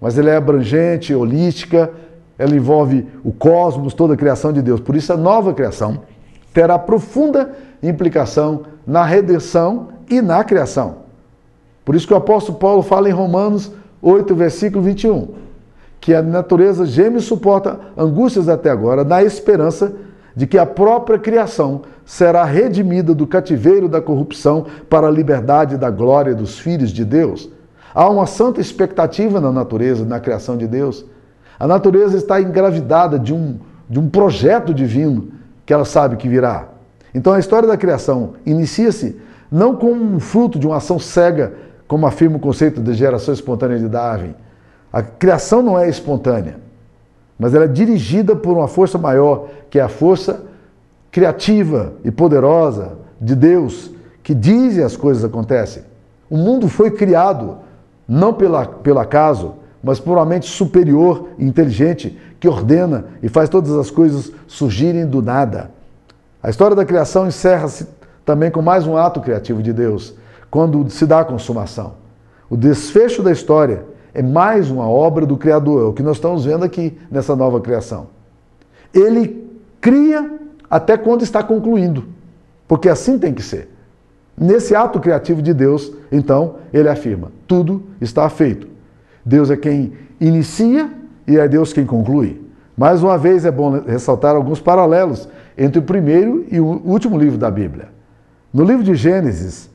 mas 0.00 0.18
ela 0.18 0.30
é 0.30 0.36
abrangente, 0.36 1.14
holística, 1.14 1.90
ela 2.38 2.54
envolve 2.54 3.06
o 3.24 3.32
cosmos, 3.32 3.92
toda 3.92 4.14
a 4.14 4.16
criação 4.16 4.52
de 4.52 4.62
Deus. 4.62 4.80
Por 4.80 4.94
isso, 4.94 5.12
a 5.12 5.16
nova 5.16 5.52
criação 5.52 6.02
terá 6.52 6.78
profunda 6.78 7.52
implicação 7.82 8.62
na 8.86 9.04
redenção 9.04 9.88
e 10.08 10.22
na 10.22 10.44
criação. 10.44 11.08
Por 11.84 11.94
isso 11.94 12.06
que 12.06 12.14
o 12.14 12.16
apóstolo 12.16 12.58
Paulo 12.58 12.82
fala 12.82 13.08
em 13.08 13.12
Romanos 13.12 13.72
8, 14.00 14.34
versículo 14.34 14.82
21, 14.82 15.28
que 16.00 16.14
a 16.14 16.22
natureza 16.22 16.86
geme 16.86 17.18
e 17.18 17.22
suporta 17.22 17.80
angústias 17.96 18.48
até 18.48 18.70
agora, 18.70 19.02
na 19.02 19.22
esperança 19.22 19.92
de 20.36 20.46
que 20.46 20.56
a 20.56 20.66
própria 20.66 21.18
criação 21.18 21.82
será 22.08 22.42
redimida 22.42 23.14
do 23.14 23.26
cativeiro 23.26 23.86
da 23.86 24.00
corrupção 24.00 24.64
para 24.88 25.08
a 25.08 25.10
liberdade 25.10 25.76
da 25.76 25.90
glória 25.90 26.34
dos 26.34 26.58
filhos 26.58 26.90
de 26.90 27.04
Deus. 27.04 27.50
Há 27.94 28.08
uma 28.08 28.26
santa 28.26 28.62
expectativa 28.62 29.42
na 29.42 29.52
natureza, 29.52 30.06
na 30.06 30.18
criação 30.18 30.56
de 30.56 30.66
Deus. 30.66 31.04
A 31.60 31.66
natureza 31.66 32.16
está 32.16 32.40
engravidada 32.40 33.18
de 33.18 33.34
um, 33.34 33.58
de 33.90 34.00
um 34.00 34.08
projeto 34.08 34.72
divino 34.72 35.28
que 35.66 35.72
ela 35.74 35.84
sabe 35.84 36.16
que 36.16 36.30
virá. 36.30 36.68
Então 37.14 37.34
a 37.34 37.38
história 37.38 37.68
da 37.68 37.76
criação 37.76 38.32
inicia-se 38.46 39.20
não 39.52 39.76
como 39.76 40.02
um 40.02 40.18
fruto 40.18 40.58
de 40.58 40.66
uma 40.66 40.78
ação 40.78 40.98
cega, 40.98 41.52
como 41.86 42.06
afirma 42.06 42.38
o 42.38 42.40
conceito 42.40 42.80
de 42.80 42.94
geração 42.94 43.34
espontânea 43.34 43.78
de 43.78 43.86
Darwin. 43.86 44.34
A 44.90 45.02
criação 45.02 45.60
não 45.60 45.78
é 45.78 45.90
espontânea 45.90 46.56
mas 47.38 47.54
ela 47.54 47.66
é 47.66 47.68
dirigida 47.68 48.34
por 48.34 48.56
uma 48.56 48.66
força 48.66 48.98
maior, 48.98 49.48
que 49.70 49.78
é 49.78 49.82
a 49.82 49.88
força 49.88 50.42
criativa 51.10 51.94
e 52.04 52.10
poderosa 52.10 52.92
de 53.20 53.34
Deus, 53.34 53.90
que 54.22 54.34
diz 54.34 54.76
e 54.76 54.82
as 54.82 54.96
coisas 54.96 55.24
acontecem. 55.24 55.82
O 56.28 56.36
mundo 56.36 56.68
foi 56.68 56.90
criado 56.90 57.58
não 58.06 58.32
pela, 58.32 58.66
pelo 58.66 58.98
acaso, 58.98 59.54
mas 59.82 60.00
por 60.00 60.16
uma 60.16 60.26
mente 60.26 60.48
superior 60.48 61.28
e 61.38 61.44
inteligente 61.44 62.18
que 62.40 62.48
ordena 62.48 63.06
e 63.22 63.28
faz 63.28 63.48
todas 63.48 63.72
as 63.72 63.90
coisas 63.90 64.32
surgirem 64.46 65.06
do 65.06 65.22
nada. 65.22 65.70
A 66.42 66.50
história 66.50 66.76
da 66.76 66.84
criação 66.84 67.26
encerra-se 67.26 67.86
também 68.24 68.50
com 68.50 68.62
mais 68.62 68.86
um 68.86 68.96
ato 68.96 69.20
criativo 69.20 69.62
de 69.62 69.72
Deus, 69.72 70.14
quando 70.50 70.88
se 70.90 71.06
dá 71.06 71.20
a 71.20 71.24
consumação. 71.24 71.94
O 72.50 72.56
desfecho 72.56 73.22
da 73.22 73.32
história 73.32 73.84
é 74.14 74.22
mais 74.22 74.70
uma 74.70 74.88
obra 74.88 75.26
do 75.26 75.36
Criador, 75.36 75.82
é 75.82 75.84
o 75.84 75.92
que 75.92 76.02
nós 76.02 76.16
estamos 76.16 76.44
vendo 76.44 76.64
aqui 76.64 76.98
nessa 77.10 77.34
nova 77.34 77.60
criação. 77.60 78.08
Ele 78.92 79.48
cria 79.80 80.38
até 80.70 80.96
quando 80.96 81.22
está 81.22 81.42
concluindo, 81.42 82.04
porque 82.66 82.88
assim 82.88 83.18
tem 83.18 83.32
que 83.32 83.42
ser. 83.42 83.68
Nesse 84.36 84.74
ato 84.74 85.00
criativo 85.00 85.42
de 85.42 85.52
Deus, 85.52 85.92
então, 86.12 86.56
ele 86.72 86.88
afirma: 86.88 87.32
tudo 87.46 87.82
está 88.00 88.28
feito. 88.28 88.68
Deus 89.24 89.50
é 89.50 89.56
quem 89.56 89.92
inicia 90.20 90.90
e 91.26 91.36
é 91.36 91.48
Deus 91.48 91.72
quem 91.72 91.84
conclui. 91.84 92.40
Mais 92.76 93.02
uma 93.02 93.18
vez 93.18 93.44
é 93.44 93.50
bom 93.50 93.80
ressaltar 93.80 94.36
alguns 94.36 94.60
paralelos 94.60 95.28
entre 95.56 95.80
o 95.80 95.82
primeiro 95.82 96.46
e 96.50 96.60
o 96.60 96.80
último 96.84 97.18
livro 97.18 97.36
da 97.36 97.50
Bíblia. 97.50 97.88
No 98.54 98.62
livro 98.62 98.84
de 98.84 98.94
Gênesis, 98.94 99.68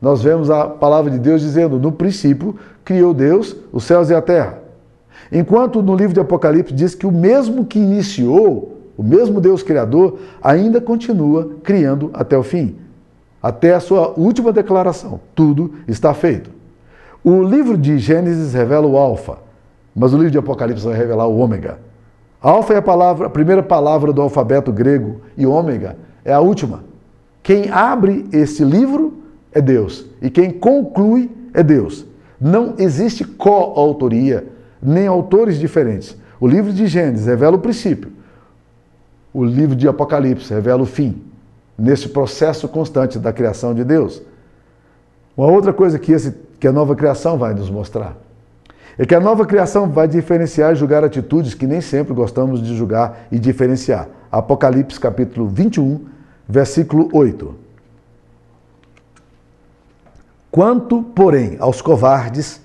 nós 0.00 0.22
vemos 0.22 0.50
a 0.50 0.66
palavra 0.66 1.10
de 1.10 1.18
Deus 1.18 1.42
dizendo: 1.42 1.78
no 1.78 1.92
princípio 1.92 2.56
criou 2.84 3.12
Deus 3.12 3.54
os 3.72 3.84
céus 3.84 4.08
e 4.08 4.14
a 4.14 4.22
terra. 4.22 4.60
Enquanto 5.30 5.82
no 5.82 5.94
livro 5.94 6.14
de 6.14 6.20
Apocalipse 6.20 6.72
diz 6.72 6.94
que 6.94 7.06
o 7.06 7.12
mesmo 7.12 7.64
que 7.66 7.78
iniciou, 7.78 8.75
o 8.96 9.02
mesmo 9.02 9.40
Deus 9.40 9.62
Criador, 9.62 10.18
ainda 10.42 10.80
continua 10.80 11.50
criando 11.62 12.10
até 12.14 12.36
o 12.36 12.42
fim, 12.42 12.76
até 13.42 13.74
a 13.74 13.80
sua 13.80 14.18
última 14.18 14.52
declaração: 14.52 15.20
tudo 15.34 15.74
está 15.86 16.14
feito. 16.14 16.50
O 17.22 17.42
livro 17.42 17.76
de 17.76 17.98
Gênesis 17.98 18.54
revela 18.54 18.86
o 18.86 18.96
Alfa, 18.96 19.38
mas 19.94 20.12
o 20.12 20.16
livro 20.16 20.30
de 20.30 20.38
Apocalipse 20.38 20.84
vai 20.84 20.96
revelar 20.96 21.26
o 21.26 21.38
Ômega. 21.38 21.78
Alfa 22.40 22.74
é 22.74 22.76
a, 22.76 22.82
palavra, 22.82 23.26
a 23.26 23.30
primeira 23.30 23.62
palavra 23.62 24.12
do 24.12 24.22
alfabeto 24.22 24.70
grego 24.70 25.20
e 25.36 25.46
Ômega 25.46 25.96
é 26.24 26.32
a 26.32 26.40
última. 26.40 26.84
Quem 27.42 27.70
abre 27.70 28.26
esse 28.32 28.64
livro 28.64 29.14
é 29.52 29.60
Deus. 29.60 30.06
E 30.20 30.30
quem 30.30 30.50
conclui 30.50 31.30
é 31.54 31.62
Deus. 31.62 32.06
Não 32.40 32.74
existe 32.78 33.24
coautoria, 33.24 34.46
nem 34.82 35.06
autores 35.06 35.58
diferentes. 35.58 36.16
O 36.38 36.46
livro 36.46 36.72
de 36.72 36.86
Gênesis 36.86 37.26
revela 37.26 37.56
o 37.56 37.60
princípio. 37.60 38.12
O 39.36 39.44
livro 39.44 39.76
de 39.76 39.86
Apocalipse 39.86 40.48
revela 40.48 40.82
o 40.82 40.86
fim. 40.86 41.22
Nesse 41.78 42.08
processo 42.08 42.66
constante 42.66 43.18
da 43.18 43.34
criação 43.34 43.74
de 43.74 43.84
Deus. 43.84 44.22
Uma 45.36 45.48
outra 45.48 45.74
coisa 45.74 45.98
que, 45.98 46.10
esse, 46.10 46.34
que 46.58 46.66
a 46.66 46.72
nova 46.72 46.96
criação 46.96 47.36
vai 47.36 47.52
nos 47.52 47.68
mostrar 47.68 48.16
é 48.96 49.04
que 49.04 49.14
a 49.14 49.20
nova 49.20 49.44
criação 49.44 49.90
vai 49.90 50.08
diferenciar 50.08 50.72
e 50.72 50.76
julgar 50.76 51.04
atitudes 51.04 51.52
que 51.52 51.66
nem 51.66 51.82
sempre 51.82 52.14
gostamos 52.14 52.62
de 52.62 52.74
julgar 52.74 53.26
e 53.30 53.38
diferenciar. 53.38 54.08
Apocalipse 54.32 54.98
capítulo 54.98 55.46
21, 55.48 56.06
versículo 56.48 57.10
8. 57.12 57.54
Quanto, 60.50 61.02
porém, 61.02 61.58
aos 61.60 61.82
covardes, 61.82 62.58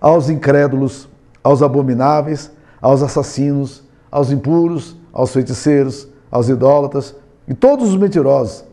aos 0.00 0.28
incrédulos, 0.28 1.08
aos 1.40 1.62
abomináveis, 1.62 2.50
aos 2.82 3.00
assassinos, 3.00 3.84
aos 4.10 4.32
impuros, 4.32 4.96
aos 5.18 5.32
feiticeiros, 5.32 6.06
aos 6.30 6.48
idólatras 6.48 7.12
e 7.48 7.52
todos 7.52 7.88
os 7.88 7.96
mentirosos, 7.96 8.64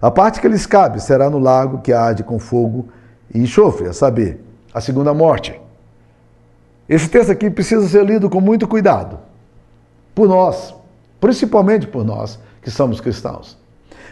a 0.00 0.12
parte 0.12 0.40
que 0.40 0.46
lhes 0.46 0.64
cabe 0.64 1.00
será 1.00 1.28
no 1.28 1.40
lago 1.40 1.80
que 1.80 1.92
arde 1.92 2.22
com 2.22 2.38
fogo 2.38 2.86
e 3.34 3.40
enxofre, 3.40 3.88
a 3.88 3.92
saber, 3.92 4.40
a 4.72 4.80
segunda 4.80 5.12
morte. 5.12 5.60
Esse 6.88 7.08
texto 7.08 7.32
aqui 7.32 7.50
precisa 7.50 7.88
ser 7.88 8.04
lido 8.04 8.30
com 8.30 8.40
muito 8.40 8.68
cuidado, 8.68 9.18
por 10.14 10.28
nós, 10.28 10.72
principalmente 11.20 11.88
por 11.88 12.04
nós 12.04 12.38
que 12.60 12.70
somos 12.70 13.00
cristãos. 13.00 13.58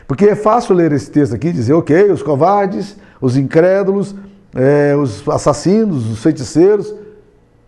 Porque 0.08 0.24
é 0.24 0.34
fácil 0.34 0.74
ler 0.74 0.90
esse 0.90 1.08
texto 1.08 1.36
aqui 1.36 1.48
e 1.48 1.52
dizer, 1.52 1.72
ok, 1.72 2.10
os 2.10 2.20
covardes, 2.20 2.96
os 3.20 3.36
incrédulos, 3.36 4.12
é, 4.56 4.96
os 4.96 5.28
assassinos, 5.28 6.10
os 6.10 6.20
feiticeiros, 6.20 6.92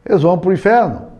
eles 0.04 0.22
vão 0.22 0.36
para 0.36 0.50
o 0.50 0.52
inferno. 0.52 1.11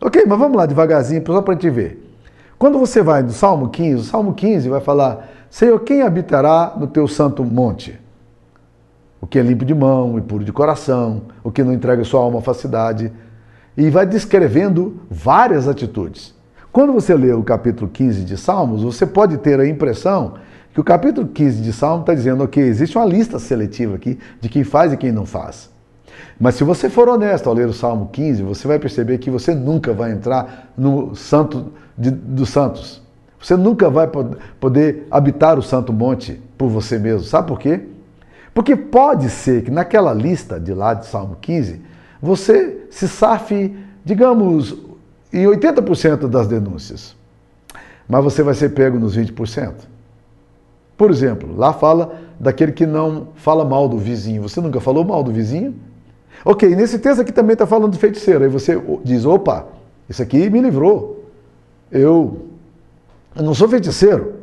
Ok, 0.00 0.24
mas 0.26 0.38
vamos 0.38 0.56
lá 0.56 0.64
devagarzinho, 0.64 1.22
só 1.26 1.42
para 1.42 1.52
a 1.52 1.56
gente 1.56 1.68
ver. 1.68 2.10
Quando 2.58 2.78
você 2.78 3.02
vai 3.02 3.22
no 3.22 3.30
Salmo 3.30 3.68
15, 3.68 3.94
o 4.00 4.04
Salmo 4.04 4.34
15 4.34 4.68
vai 4.68 4.80
falar: 4.80 5.28
Senhor, 5.50 5.78
quem 5.80 6.02
habitará 6.02 6.74
no 6.76 6.86
teu 6.86 7.06
santo 7.06 7.44
monte? 7.44 8.00
O 9.20 9.26
que 9.26 9.38
é 9.38 9.42
limpo 9.42 9.64
de 9.64 9.74
mão 9.74 10.16
e 10.16 10.22
puro 10.22 10.42
de 10.42 10.52
coração, 10.52 11.22
o 11.44 11.50
que 11.50 11.62
não 11.62 11.72
entrega 11.72 12.02
sua 12.02 12.20
alma 12.20 12.38
à 12.38 12.42
falsidade. 12.42 13.12
E 13.76 13.90
vai 13.90 14.06
descrevendo 14.06 15.00
várias 15.10 15.68
atitudes. 15.68 16.34
Quando 16.72 16.92
você 16.92 17.14
lê 17.14 17.32
o 17.32 17.42
capítulo 17.42 17.90
15 17.90 18.24
de 18.24 18.36
Salmos, 18.36 18.82
você 18.82 19.06
pode 19.06 19.36
ter 19.38 19.60
a 19.60 19.68
impressão 19.68 20.34
que 20.72 20.80
o 20.80 20.84
capítulo 20.84 21.28
15 21.28 21.60
de 21.62 21.72
Salmos 21.72 22.02
está 22.02 22.14
dizendo, 22.14 22.44
ok, 22.44 22.62
existe 22.62 22.96
uma 22.96 23.04
lista 23.04 23.38
seletiva 23.38 23.96
aqui 23.96 24.18
de 24.40 24.48
quem 24.48 24.64
faz 24.64 24.92
e 24.92 24.96
quem 24.96 25.12
não 25.12 25.26
faz. 25.26 25.68
Mas 26.38 26.54
se 26.54 26.64
você 26.64 26.88
for 26.88 27.08
honesto 27.08 27.48
ao 27.48 27.54
ler 27.54 27.68
o 27.68 27.72
Salmo 27.72 28.08
15, 28.12 28.42
você 28.42 28.66
vai 28.66 28.78
perceber 28.78 29.18
que 29.18 29.30
você 29.30 29.54
nunca 29.54 29.92
vai 29.92 30.12
entrar 30.12 30.72
no 30.76 31.14
santo 31.14 31.72
de, 31.96 32.10
dos 32.10 32.48
santos. 32.48 33.02
Você 33.40 33.56
nunca 33.56 33.88
vai 33.88 34.08
poder 34.58 35.06
habitar 35.10 35.58
o 35.58 35.62
santo 35.62 35.92
monte 35.92 36.40
por 36.58 36.68
você 36.68 36.98
mesmo. 36.98 37.26
Sabe 37.26 37.48
por 37.48 37.58
quê? 37.58 37.80
Porque 38.52 38.76
pode 38.76 39.30
ser 39.30 39.64
que 39.64 39.70
naquela 39.70 40.12
lista 40.12 40.60
de 40.60 40.74
lá 40.74 40.92
de 40.92 41.06
Salmo 41.06 41.36
15, 41.40 41.80
você 42.20 42.86
se 42.90 43.08
safe, 43.08 43.74
digamos, 44.04 44.76
em 45.32 45.44
80% 45.44 46.28
das 46.28 46.46
denúncias. 46.48 47.16
Mas 48.08 48.24
você 48.24 48.42
vai 48.42 48.54
ser 48.54 48.70
pego 48.70 48.98
nos 48.98 49.16
20%. 49.16 49.72
Por 50.96 51.10
exemplo, 51.10 51.56
lá 51.56 51.72
fala 51.72 52.20
daquele 52.38 52.72
que 52.72 52.84
não 52.84 53.28
fala 53.36 53.64
mal 53.64 53.88
do 53.88 53.96
vizinho. 53.96 54.42
Você 54.42 54.60
nunca 54.60 54.80
falou 54.80 55.04
mal 55.04 55.22
do 55.22 55.32
vizinho? 55.32 55.74
Ok, 56.44 56.74
nesse 56.74 56.98
texto 56.98 57.20
aqui 57.20 57.32
também 57.32 57.52
está 57.52 57.66
falando 57.66 57.92
do 57.92 57.98
feiticeiro. 57.98 58.44
Aí 58.44 58.50
você 58.50 58.80
diz: 59.04 59.24
opa, 59.24 59.66
isso 60.08 60.22
aqui 60.22 60.48
me 60.48 60.60
livrou. 60.60 61.24
Eu, 61.90 62.46
eu 63.36 63.42
não 63.42 63.54
sou 63.54 63.68
feiticeiro. 63.68 64.34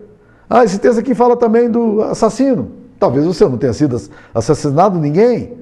Ah, 0.50 0.64
esse 0.64 0.80
texto 0.80 1.00
aqui 1.00 1.14
fala 1.14 1.36
também 1.36 1.70
do 1.70 2.02
assassino. 2.04 2.72
Talvez 3.00 3.26
você 3.26 3.46
não 3.46 3.58
tenha 3.58 3.74
sido 3.74 4.00
assassinado 4.34 4.98
ninguém. 5.00 5.58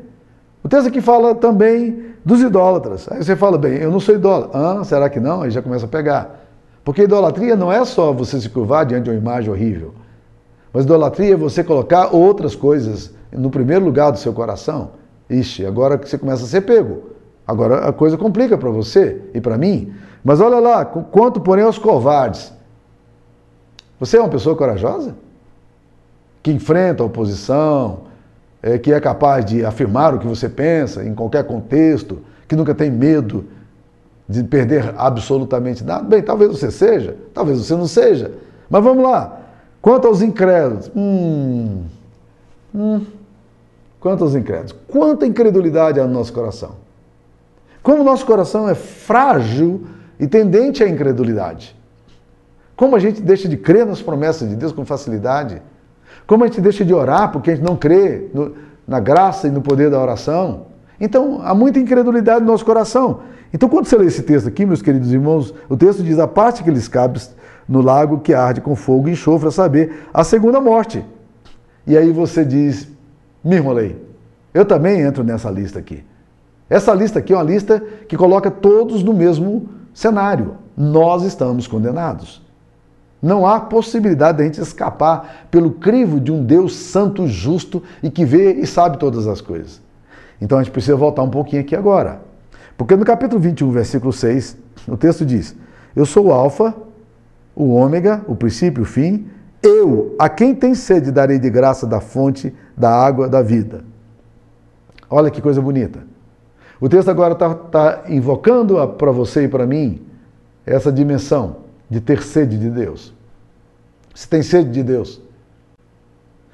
O 0.63 0.69
texto 0.69 0.88
aqui 0.88 1.02
fala 1.02 1.36
também 1.36 2.13
dos 2.24 2.41
idólatras. 2.41 3.08
Aí 3.12 3.24
você 3.24 3.36
fala, 3.36 3.58
bem, 3.58 3.78
eu 3.78 3.91
não 3.91 4.00
sou 4.00 4.15
idólatra. 4.15 4.52
Ah, 4.54 4.84
será 4.84 5.10
que 5.10 5.19
não? 5.19 5.43
Aí 5.43 5.52
já 5.52 5.62
começa 5.62 5.86
a 5.86 5.88
pegar. 5.88 6.43
Porque 6.84 7.04
idolatria 7.04 7.56
não 7.56 7.71
é 7.71 7.84
só 7.84 8.12
você 8.12 8.39
se 8.39 8.50
curvar 8.50 8.86
diante 8.86 9.06
de 9.06 9.10
uma 9.10 9.17
imagem 9.17 9.52
horrível. 9.52 9.93
Mas 10.71 10.84
idolatria 10.86 11.34
é 11.34 11.38
você 11.38 11.63
colocar 11.63 12.15
outras 12.15 12.56
coisas 12.56 13.13
no 13.32 13.50
primeiro 13.50 13.86
lugar 13.86 14.12
do 14.12 14.19
seu 14.19 14.34
coração. 14.34 14.91
Ixi, 15.29 15.65
agora 15.65 15.97
que 15.97 16.07
você 16.07 16.17
começa 16.17 16.43
a 16.43 16.47
ser 16.47 16.61
pego. 16.61 17.15
Agora 17.47 17.88
a 17.88 17.93
coisa 17.93 18.17
complica 18.17 18.57
para 18.57 18.69
você 18.69 19.21
e 19.33 19.41
para 19.41 19.57
mim. 19.57 19.93
Mas 20.23 20.41
olha 20.41 20.59
lá, 20.59 20.83
quanto 20.85 21.39
porém 21.39 21.63
aos 21.63 21.77
covardes. 21.77 22.51
Você 23.99 24.17
é 24.17 24.19
uma 24.19 24.29
pessoa 24.29 24.55
corajosa? 24.55 25.15
Que 26.41 26.51
enfrenta 26.51 27.03
a 27.03 27.05
oposição, 27.05 28.01
é, 28.61 28.77
que 28.77 28.91
é 28.91 28.99
capaz 28.99 29.45
de 29.45 29.63
afirmar 29.63 30.13
o 30.13 30.19
que 30.19 30.27
você 30.27 30.49
pensa 30.49 31.03
em 31.03 31.13
qualquer 31.13 31.43
contexto, 31.43 32.19
que 32.47 32.55
nunca 32.55 32.73
tem 32.73 32.91
medo 32.91 33.45
de 34.27 34.43
perder 34.43 34.93
absolutamente 34.97 35.83
nada? 35.83 36.03
Bem, 36.03 36.21
talvez 36.21 36.51
você 36.51 36.71
seja, 36.71 37.15
talvez 37.33 37.59
você 37.59 37.75
não 37.75 37.88
seja. 37.88 38.31
Mas 38.69 38.83
vamos 38.83 39.03
lá. 39.03 39.39
Quanto 39.81 40.07
aos 40.07 40.23
incrédulos, 40.23 40.91
hum, 40.95 41.83
hum, 42.73 43.05
Quanto 44.05 44.23
aos 44.23 44.35
incrédulos? 44.35 44.75
Quanta 44.87 45.25
incredulidade 45.25 45.99
há 45.99 46.05
no 46.05 46.13
nosso 46.13 46.31
coração. 46.31 46.75
Como 47.81 48.03
o 48.03 48.03
nosso 48.03 48.23
coração 48.23 48.69
é 48.69 48.75
frágil 48.75 49.87
e 50.19 50.27
tendente 50.27 50.83
à 50.83 50.87
incredulidade. 50.87 51.75
Como 52.75 52.95
a 52.95 52.99
gente 52.99 53.19
deixa 53.19 53.49
de 53.49 53.57
crer 53.57 53.83
nas 53.83 54.03
promessas 54.03 54.47
de 54.47 54.55
Deus 54.55 54.71
com 54.71 54.85
facilidade. 54.85 55.59
Como 56.27 56.43
a 56.43 56.47
gente 56.47 56.61
deixa 56.61 56.85
de 56.85 56.93
orar 56.93 57.31
porque 57.31 57.49
a 57.49 57.55
gente 57.55 57.65
não 57.65 57.75
crê 57.75 58.29
no, 58.31 58.53
na 58.87 58.99
graça 58.99 59.47
e 59.47 59.49
no 59.49 59.59
poder 59.59 59.89
da 59.89 59.99
oração. 59.99 60.67
Então, 61.01 61.41
há 61.41 61.55
muita 61.55 61.79
incredulidade 61.79 62.41
no 62.41 62.51
nosso 62.51 62.63
coração. 62.63 63.21
Então, 63.51 63.67
quando 63.67 63.87
você 63.87 63.97
lê 63.97 64.05
esse 64.05 64.21
texto 64.21 64.47
aqui, 64.47 64.67
meus 64.67 64.83
queridos 64.83 65.11
irmãos, 65.11 65.51
o 65.67 65.75
texto 65.75 66.03
diz: 66.03 66.19
a 66.19 66.27
parte 66.27 66.63
que 66.63 66.69
lhes 66.69 66.87
cabe 66.87 67.19
no 67.67 67.81
lago 67.81 68.19
que 68.19 68.35
arde 68.35 68.61
com 68.61 68.75
fogo 68.75 69.09
e 69.09 69.13
enxofre, 69.13 69.47
a 69.47 69.51
saber, 69.51 70.07
a 70.13 70.23
segunda 70.23 70.61
morte. 70.61 71.03
E 71.87 71.97
aí 71.97 72.11
você 72.11 72.45
diz: 72.45 72.93
me. 73.45 73.95
Eu 74.53 74.65
também 74.65 75.01
entro 75.01 75.23
nessa 75.23 75.51
lista 75.51 75.77
aqui. 75.77 76.03
Essa 76.69 76.93
lista 76.93 77.19
aqui 77.19 77.31
é 77.31 77.36
uma 77.36 77.43
lista 77.43 77.79
que 78.10 78.17
coloca 78.17 78.49
todos 78.49 79.03
no 79.03 79.13
mesmo 79.13 79.69
cenário. 79.93 80.55
Nós 80.75 81.23
estamos 81.23 81.67
condenados. 81.67 82.41
Não 83.21 83.45
há 83.45 83.60
possibilidade 83.60 84.38
de 84.38 84.43
a 84.43 84.45
gente 84.45 84.62
escapar 84.62 85.47
pelo 85.51 85.71
crivo 85.71 86.19
de 86.19 86.31
um 86.31 86.43
Deus 86.43 86.75
santo, 86.75 87.27
justo 87.27 87.81
e 88.01 88.10
que 88.10 88.25
vê 88.25 88.53
e 88.53 88.65
sabe 88.65 88.97
todas 88.97 89.27
as 89.27 89.41
coisas. 89.41 89.81
Então 90.41 90.58
a 90.58 90.63
gente 90.63 90.71
precisa 90.71 90.95
voltar 90.95 91.23
um 91.23 91.29
pouquinho 91.29 91.62
aqui 91.62 91.75
agora. 91.75 92.21
Porque 92.77 92.95
no 92.95 93.05
capítulo 93.05 93.39
21, 93.39 93.71
versículo 93.71 94.12
6, 94.12 94.58
o 94.88 94.97
texto 94.97 95.25
diz: 95.25 95.55
Eu 95.95 96.05
sou 96.05 96.27
o 96.27 96.31
Alfa, 96.31 96.75
o 97.55 97.73
Ômega, 97.73 98.21
o 98.27 98.36
princípio 98.36 98.81
e 98.81 98.84
o 98.84 98.86
fim, 98.86 99.27
eu, 99.65 100.15
a 100.19 100.30
quem 100.30 100.54
tem 100.54 100.75
sede, 100.75 101.12
darei 101.12 101.39
de 101.39 101.49
graça 101.49 101.86
da 101.86 101.99
fonte 101.99 102.54
da 102.78 102.89
água 102.89 103.28
da 103.28 103.41
vida. 103.41 103.84
Olha 105.10 105.32
que 105.32 105.41
coisa 105.41 105.62
bonita. 105.62 106.04
O 106.80 106.89
texto 106.89 107.10
agora 107.10 107.34
está 107.34 107.54
tá 107.54 108.04
invocando 108.10 108.75
para 108.89 109.12
você 109.12 109.45
e 109.45 109.47
para 109.47 109.65
mim 109.65 110.01
essa 110.65 110.91
dimensão 110.91 111.58
de 111.89 112.01
ter 112.01 112.21
sede 112.21 112.58
de 112.58 112.69
Deus. 112.69 113.13
Você 114.13 114.28
tem 114.28 114.41
sede 114.41 114.71
de 114.71 114.84
Deus? 114.84 115.21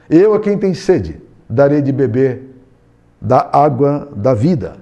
Eu, 0.10 0.34
a 0.34 0.39
quem 0.39 0.58
tem 0.58 0.74
sede, 0.74 1.21
darei 1.50 1.82
de 1.82 1.91
beber 1.91 2.50
da 3.19 3.50
água 3.54 4.10
da 4.15 4.34
vida. 4.34 4.78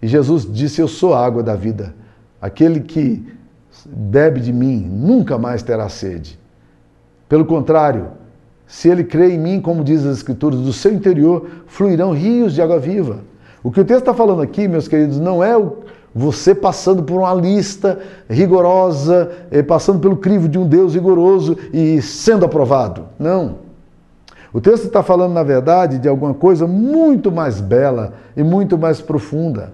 E 0.00 0.06
Jesus 0.06 0.50
disse: 0.50 0.80
Eu 0.80 0.88
sou 0.88 1.14
a 1.14 1.24
água 1.24 1.42
da 1.42 1.54
vida. 1.54 1.94
Aquele 2.40 2.80
que 2.80 3.26
bebe 3.86 4.40
de 4.40 4.52
mim 4.52 4.80
nunca 4.80 5.38
mais 5.38 5.62
terá 5.62 5.88
sede. 5.88 6.41
Pelo 7.32 7.46
contrário, 7.46 8.08
se 8.66 8.90
ele 8.90 9.04
crê 9.04 9.32
em 9.32 9.38
mim, 9.38 9.58
como 9.58 9.82
diz 9.82 10.04
as 10.04 10.18
Escrituras, 10.18 10.60
do 10.60 10.70
seu 10.70 10.92
interior 10.92 11.46
fluirão 11.66 12.12
rios 12.12 12.52
de 12.52 12.60
água 12.60 12.78
viva. 12.78 13.20
O 13.62 13.70
que 13.70 13.80
o 13.80 13.84
texto 13.86 14.00
está 14.00 14.12
falando 14.12 14.42
aqui, 14.42 14.68
meus 14.68 14.86
queridos, 14.86 15.18
não 15.18 15.42
é 15.42 15.54
você 16.14 16.54
passando 16.54 17.02
por 17.02 17.20
uma 17.20 17.32
lista 17.32 17.98
rigorosa, 18.28 19.32
eh, 19.50 19.62
passando 19.62 19.98
pelo 19.98 20.18
crivo 20.18 20.46
de 20.46 20.58
um 20.58 20.68
Deus 20.68 20.92
rigoroso 20.92 21.56
e 21.72 22.02
sendo 22.02 22.44
aprovado. 22.44 23.06
Não. 23.18 23.60
O 24.52 24.60
texto 24.60 24.84
está 24.84 25.02
falando, 25.02 25.32
na 25.32 25.42
verdade, 25.42 25.98
de 25.98 26.08
alguma 26.08 26.34
coisa 26.34 26.66
muito 26.66 27.32
mais 27.32 27.62
bela 27.62 28.12
e 28.36 28.42
muito 28.42 28.76
mais 28.76 29.00
profunda. 29.00 29.72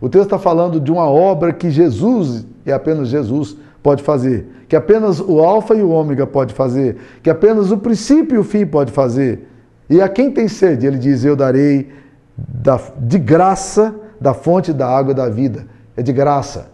O 0.00 0.08
texto 0.08 0.26
está 0.26 0.38
falando 0.38 0.78
de 0.78 0.92
uma 0.92 1.10
obra 1.10 1.52
que 1.52 1.72
Jesus, 1.72 2.46
e 2.64 2.70
apenas 2.70 3.08
Jesus, 3.08 3.56
pode 3.82 4.02
fazer, 4.02 4.46
que 4.68 4.76
apenas 4.76 5.20
o 5.20 5.40
alfa 5.40 5.74
e 5.74 5.82
o 5.82 5.90
ômega 5.90 6.26
pode 6.26 6.52
fazer, 6.54 6.96
que 7.22 7.30
apenas 7.30 7.70
o 7.70 7.78
princípio 7.78 8.36
e 8.36 8.38
o 8.38 8.44
fim 8.44 8.66
pode 8.66 8.92
fazer. 8.92 9.48
E 9.88 10.00
a 10.00 10.08
quem 10.08 10.30
tem 10.30 10.48
sede, 10.48 10.86
ele 10.86 10.98
diz: 10.98 11.24
Eu 11.24 11.34
darei 11.34 11.90
da, 12.36 12.80
de 12.98 13.18
graça 13.18 13.94
da 14.20 14.34
fonte 14.34 14.72
da 14.72 14.86
água 14.86 15.14
da 15.14 15.28
vida. 15.28 15.66
É 15.96 16.02
de 16.02 16.12
graça. 16.12 16.70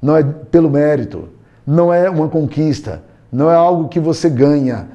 Não 0.00 0.16
é 0.16 0.22
pelo 0.22 0.70
mérito, 0.70 1.28
não 1.66 1.92
é 1.92 2.08
uma 2.08 2.28
conquista, 2.28 3.02
não 3.30 3.50
é 3.50 3.54
algo 3.54 3.88
que 3.88 4.00
você 4.00 4.30
ganha, 4.30 4.88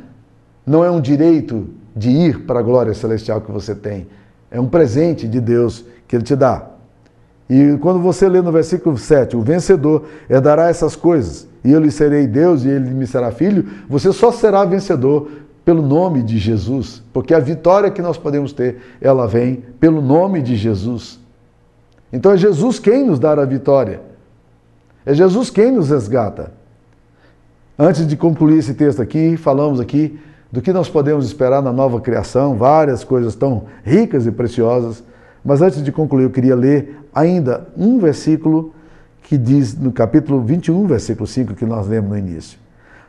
não 0.65 0.83
é 0.83 0.89
um 0.89 0.99
direito 0.99 1.69
de 1.95 2.09
ir 2.09 2.45
para 2.45 2.59
a 2.59 2.63
glória 2.63 2.93
celestial 2.93 3.39
que 3.39 3.51
você 3.51 3.75
tem. 3.75 4.07
É 4.49 4.59
um 4.59 4.67
presente 4.67 5.27
de 5.27 5.39
Deus 5.39 5.85
que 6.07 6.15
ele 6.15 6.23
te 6.23 6.35
dá. 6.35 6.74
E 7.49 7.77
quando 7.79 7.99
você 7.99 8.27
lê 8.27 8.41
no 8.41 8.51
versículo 8.51 8.97
7, 8.97 9.37
o 9.37 9.41
vencedor 9.41 10.05
herdará 10.29 10.67
essas 10.67 10.95
coisas, 10.95 11.47
e 11.63 11.71
eu 11.71 11.79
lhe 11.79 11.91
serei 11.91 12.25
Deus 12.25 12.63
e 12.63 12.69
ele 12.69 12.89
me 12.91 13.05
será 13.05 13.31
filho, 13.31 13.65
você 13.87 14.11
só 14.11 14.31
será 14.31 14.65
vencedor 14.65 15.29
pelo 15.63 15.81
nome 15.81 16.21
de 16.23 16.37
Jesus, 16.37 17.03
porque 17.11 17.33
a 17.33 17.39
vitória 17.39 17.89
que 17.89 18.01
nós 18.01 18.17
podemos 18.17 18.53
ter, 18.53 18.77
ela 19.01 19.27
vem 19.27 19.63
pelo 19.79 20.01
nome 20.01 20.41
de 20.41 20.55
Jesus. 20.55 21.19
Então 22.13 22.31
é 22.31 22.37
Jesus 22.37 22.79
quem 22.79 23.05
nos 23.05 23.19
dá 23.19 23.31
a 23.31 23.45
vitória. 23.45 24.01
É 25.05 25.13
Jesus 25.13 25.49
quem 25.49 25.71
nos 25.71 25.89
resgata. 25.89 26.51
Antes 27.77 28.07
de 28.07 28.15
concluir 28.15 28.59
esse 28.59 28.73
texto 28.73 29.01
aqui, 29.01 29.35
falamos 29.37 29.79
aqui 29.79 30.19
do 30.51 30.61
que 30.61 30.71
nós 30.71 30.87
podemos 30.87 31.25
esperar 31.25 31.61
na 31.61 31.73
nova 31.73 31.99
criação, 31.99 32.55
várias 32.55 33.03
coisas 33.03 33.35
tão 33.35 33.65
ricas 33.83 34.25
e 34.25 34.31
preciosas. 34.31 35.03
Mas 35.45 35.61
antes 35.61 35.83
de 35.83 35.91
concluir, 35.91 36.23
eu 36.23 36.31
queria 36.31 36.55
ler 36.55 36.97
ainda 37.13 37.67
um 37.77 37.99
versículo 37.99 38.73
que 39.21 39.37
diz 39.37 39.77
no 39.77 39.91
capítulo 39.91 40.41
21, 40.41 40.87
versículo 40.87 41.27
5, 41.27 41.53
que 41.53 41.65
nós 41.65 41.87
lemos 41.87 42.09
no 42.09 42.17
início. 42.17 42.57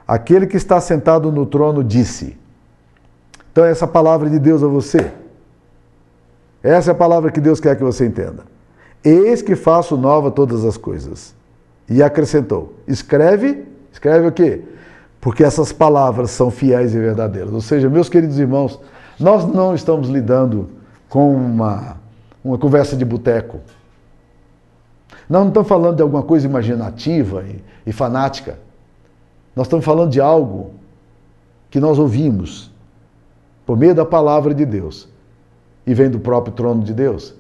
Aquele 0.07 0.47
que 0.47 0.57
está 0.57 0.79
sentado 0.81 1.33
no 1.33 1.47
trono 1.47 1.83
disse. 1.83 2.37
Então, 3.51 3.65
essa 3.65 3.87
palavra 3.87 4.29
de 4.29 4.39
Deus 4.39 4.63
a 4.63 4.67
você. 4.67 5.11
Essa 6.63 6.91
é 6.91 6.93
a 6.93 6.95
palavra 6.95 7.31
que 7.31 7.41
Deus 7.41 7.59
quer 7.59 7.75
que 7.75 7.83
você 7.83 8.07
entenda. 8.07 8.45
Eis 9.03 9.41
que 9.41 9.57
faço 9.57 9.97
nova 9.97 10.31
todas 10.31 10.65
as 10.65 10.77
coisas. 10.77 11.35
E 11.89 12.03
acrescentou: 12.03 12.75
escreve, 12.87 13.65
escreve 13.93 14.27
o 14.27 14.33
quê? 14.33 14.63
Porque 15.21 15.43
essas 15.43 15.73
palavras 15.73 16.31
são 16.31 16.51
fiéis 16.51 16.95
e 16.95 16.99
verdadeiras. 16.99 17.53
Ou 17.53 17.61
seja, 17.61 17.89
meus 17.89 18.09
queridos 18.09 18.39
irmãos, 18.39 18.79
nós 19.19 19.47
não 19.47 19.75
estamos 19.75 20.09
lidando 20.09 20.69
com 21.09 21.35
uma, 21.35 21.97
uma 22.47 22.57
conversa 22.57 22.97
de 22.97 23.05
boteco. 23.05 23.61
Nós 25.29 25.43
não 25.43 25.49
estamos 25.49 25.69
falando 25.69 25.97
de 25.97 26.03
alguma 26.03 26.23
coisa 26.23 26.47
imaginativa 26.47 27.45
e, 27.45 27.63
e 27.85 27.93
fanática. 27.93 28.57
Nós 29.55 29.67
estamos 29.67 29.85
falando 29.85 30.11
de 30.11 30.21
algo 30.21 30.75
que 31.69 31.81
nós 31.81 31.99
ouvimos 31.99 32.71
por 33.65 33.77
meio 33.77 33.95
da 33.95 34.05
palavra 34.05 34.55
de 34.55 34.65
Deus 34.65 35.09
e 35.85 35.93
vem 35.93 36.09
do 36.09 36.21
próprio 36.21 36.55
trono 36.55 36.85
de 36.85 36.95
Deus. 36.95 37.35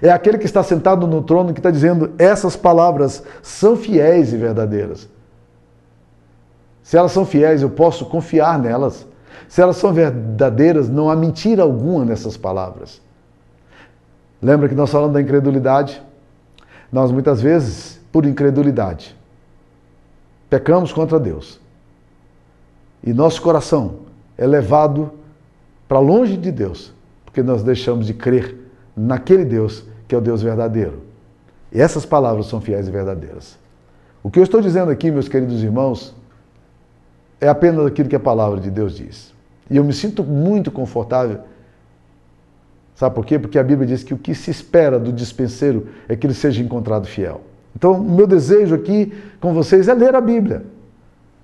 É 0.00 0.10
aquele 0.10 0.38
que 0.38 0.46
está 0.46 0.62
sentado 0.62 1.06
no 1.06 1.22
trono 1.22 1.52
que 1.52 1.60
está 1.60 1.70
dizendo: 1.70 2.12
essas 2.18 2.56
palavras 2.56 3.22
são 3.42 3.76
fiéis 3.76 4.32
e 4.32 4.38
verdadeiras. 4.38 5.06
Se 6.82 6.96
elas 6.96 7.12
são 7.12 7.26
fiéis, 7.26 7.60
eu 7.60 7.70
posso 7.70 8.06
confiar 8.06 8.58
nelas. 8.58 9.06
Se 9.48 9.60
elas 9.60 9.76
são 9.76 9.92
verdadeiras, 9.92 10.88
não 10.88 11.10
há 11.10 11.16
mentira 11.16 11.62
alguma 11.62 12.04
nessas 12.04 12.36
palavras. 12.38 13.04
Lembra 14.40 14.68
que 14.68 14.74
nós 14.74 14.90
falamos 14.90 15.14
da 15.14 15.20
incredulidade? 15.20 16.02
Nós 16.92 17.10
muitas 17.10 17.40
vezes, 17.40 18.00
por 18.12 18.24
incredulidade, 18.24 19.16
pecamos 20.48 20.92
contra 20.92 21.18
Deus. 21.18 21.60
E 23.02 23.12
nosso 23.12 23.40
coração 23.42 24.00
é 24.36 24.46
levado 24.46 25.12
para 25.88 25.98
longe 25.98 26.36
de 26.36 26.50
Deus, 26.50 26.92
porque 27.24 27.42
nós 27.42 27.62
deixamos 27.62 28.06
de 28.06 28.14
crer 28.14 28.56
naquele 28.96 29.44
Deus 29.44 29.84
que 30.08 30.14
é 30.14 30.18
o 30.18 30.20
Deus 30.20 30.42
verdadeiro. 30.42 31.02
E 31.72 31.80
essas 31.80 32.06
palavras 32.06 32.46
são 32.46 32.60
fiéis 32.60 32.88
e 32.88 32.90
verdadeiras. 32.90 33.58
O 34.22 34.30
que 34.30 34.38
eu 34.38 34.42
estou 34.42 34.60
dizendo 34.60 34.90
aqui, 34.90 35.10
meus 35.10 35.28
queridos 35.28 35.62
irmãos, 35.62 36.14
é 37.40 37.48
apenas 37.48 37.86
aquilo 37.86 38.08
que 38.08 38.16
a 38.16 38.20
palavra 38.20 38.60
de 38.60 38.70
Deus 38.70 38.96
diz. 38.96 39.32
E 39.70 39.76
eu 39.76 39.84
me 39.84 39.92
sinto 39.92 40.24
muito 40.24 40.70
confortável. 40.70 41.40
Sabe 42.96 43.14
por 43.14 43.26
quê? 43.26 43.38
Porque 43.38 43.58
a 43.58 43.62
Bíblia 43.62 43.86
diz 43.86 44.02
que 44.02 44.14
o 44.14 44.18
que 44.18 44.34
se 44.34 44.50
espera 44.50 44.98
do 44.98 45.12
dispenseiro 45.12 45.86
é 46.08 46.16
que 46.16 46.26
ele 46.26 46.32
seja 46.32 46.62
encontrado 46.62 47.06
fiel. 47.06 47.42
Então, 47.76 47.92
o 47.92 48.02
meu 48.02 48.26
desejo 48.26 48.74
aqui 48.74 49.12
com 49.38 49.52
vocês 49.52 49.86
é 49.86 49.92
ler 49.92 50.14
a 50.14 50.20
Bíblia. 50.20 50.64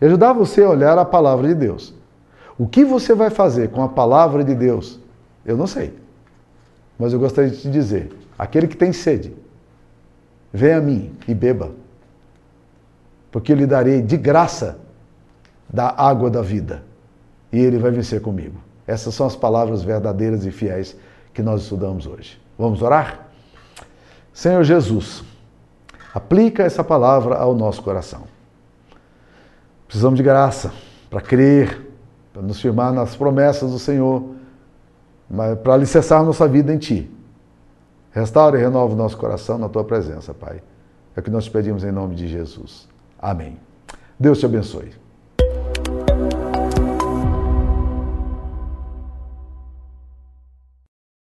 E 0.01 0.07
ajudar 0.07 0.33
você 0.33 0.65
a 0.65 0.71
olhar 0.71 0.97
a 0.97 1.05
palavra 1.05 1.47
de 1.47 1.55
Deus. 1.55 1.95
O 2.59 2.67
que 2.67 2.87
você 2.87 3.15
vai 3.15 3.29
fazer 3.29 3.69
com 3.69 3.83
a 3.83 3.88
palavra 3.88 4.43
de 4.43 4.55
Deus? 4.55 4.99
Eu 5.45 5.55
não 5.57 5.67
sei. 5.67 5.95
Mas 6.99 7.12
eu 7.12 7.19
gostaria 7.19 7.51
de 7.51 7.59
te 7.59 7.71
dizer: 7.71 8.11
aquele 8.38 8.67
que 8.67 8.77
tem 8.77 8.91
sede, 8.93 9.35
venha 10.51 10.79
a 10.79 10.81
mim 10.81 11.12
e 11.29 11.35
beba, 11.35 11.71
porque 13.31 13.53
eu 13.53 13.57
lhe 13.57 13.67
darei 13.67 14.01
de 14.01 14.17
graça 14.17 14.79
da 15.69 15.95
água 15.97 16.31
da 16.31 16.41
vida, 16.41 16.83
e 17.53 17.59
ele 17.59 17.77
vai 17.77 17.91
vencer 17.91 18.23
comigo. 18.23 18.59
Essas 18.87 19.15
são 19.15 19.27
as 19.27 19.37
palavras 19.37 19.83
verdadeiras 19.83 20.47
e 20.47 20.51
fiéis 20.51 20.97
que 21.33 21.42
nós 21.42 21.62
estudamos 21.62 22.07
hoje. 22.07 22.40
Vamos 22.59 22.83
orar? 22.83 23.29
Senhor 24.33 24.62
Jesus, 24.64 25.25
aplica 26.14 26.62
essa 26.62 26.83
palavra 26.83 27.37
ao 27.37 27.55
nosso 27.55 27.83
coração. 27.83 28.25
Precisamos 29.87 30.16
de 30.16 30.23
graça 30.23 30.73
para 31.11 31.21
crer, 31.21 31.90
para 32.33 32.42
nos 32.42 32.61
firmar 32.61 32.92
nas 32.92 33.14
promessas 33.14 33.71
do 33.71 33.79
Senhor, 33.79 34.25
para 35.62 35.75
alicerçar 35.75 36.25
nossa 36.25 36.49
vida 36.49 36.73
em 36.73 36.79
Ti. 36.79 37.11
Restaura 38.11 38.59
e 38.59 38.62
renova 38.62 38.92
o 38.92 38.97
nosso 38.97 39.16
coração 39.16 39.59
na 39.59 39.68
Tua 39.68 39.85
presença, 39.85 40.33
Pai. 40.33 40.62
É 41.14 41.21
o 41.21 41.23
que 41.23 41.31
nós 41.31 41.49
pedimos 41.49 41.85
em 41.85 41.92
nome 41.92 42.14
de 42.14 42.27
Jesus. 42.29 42.88
Amém. 43.18 43.59
Deus 44.18 44.38
te 44.38 44.47
abençoe. 44.47 45.02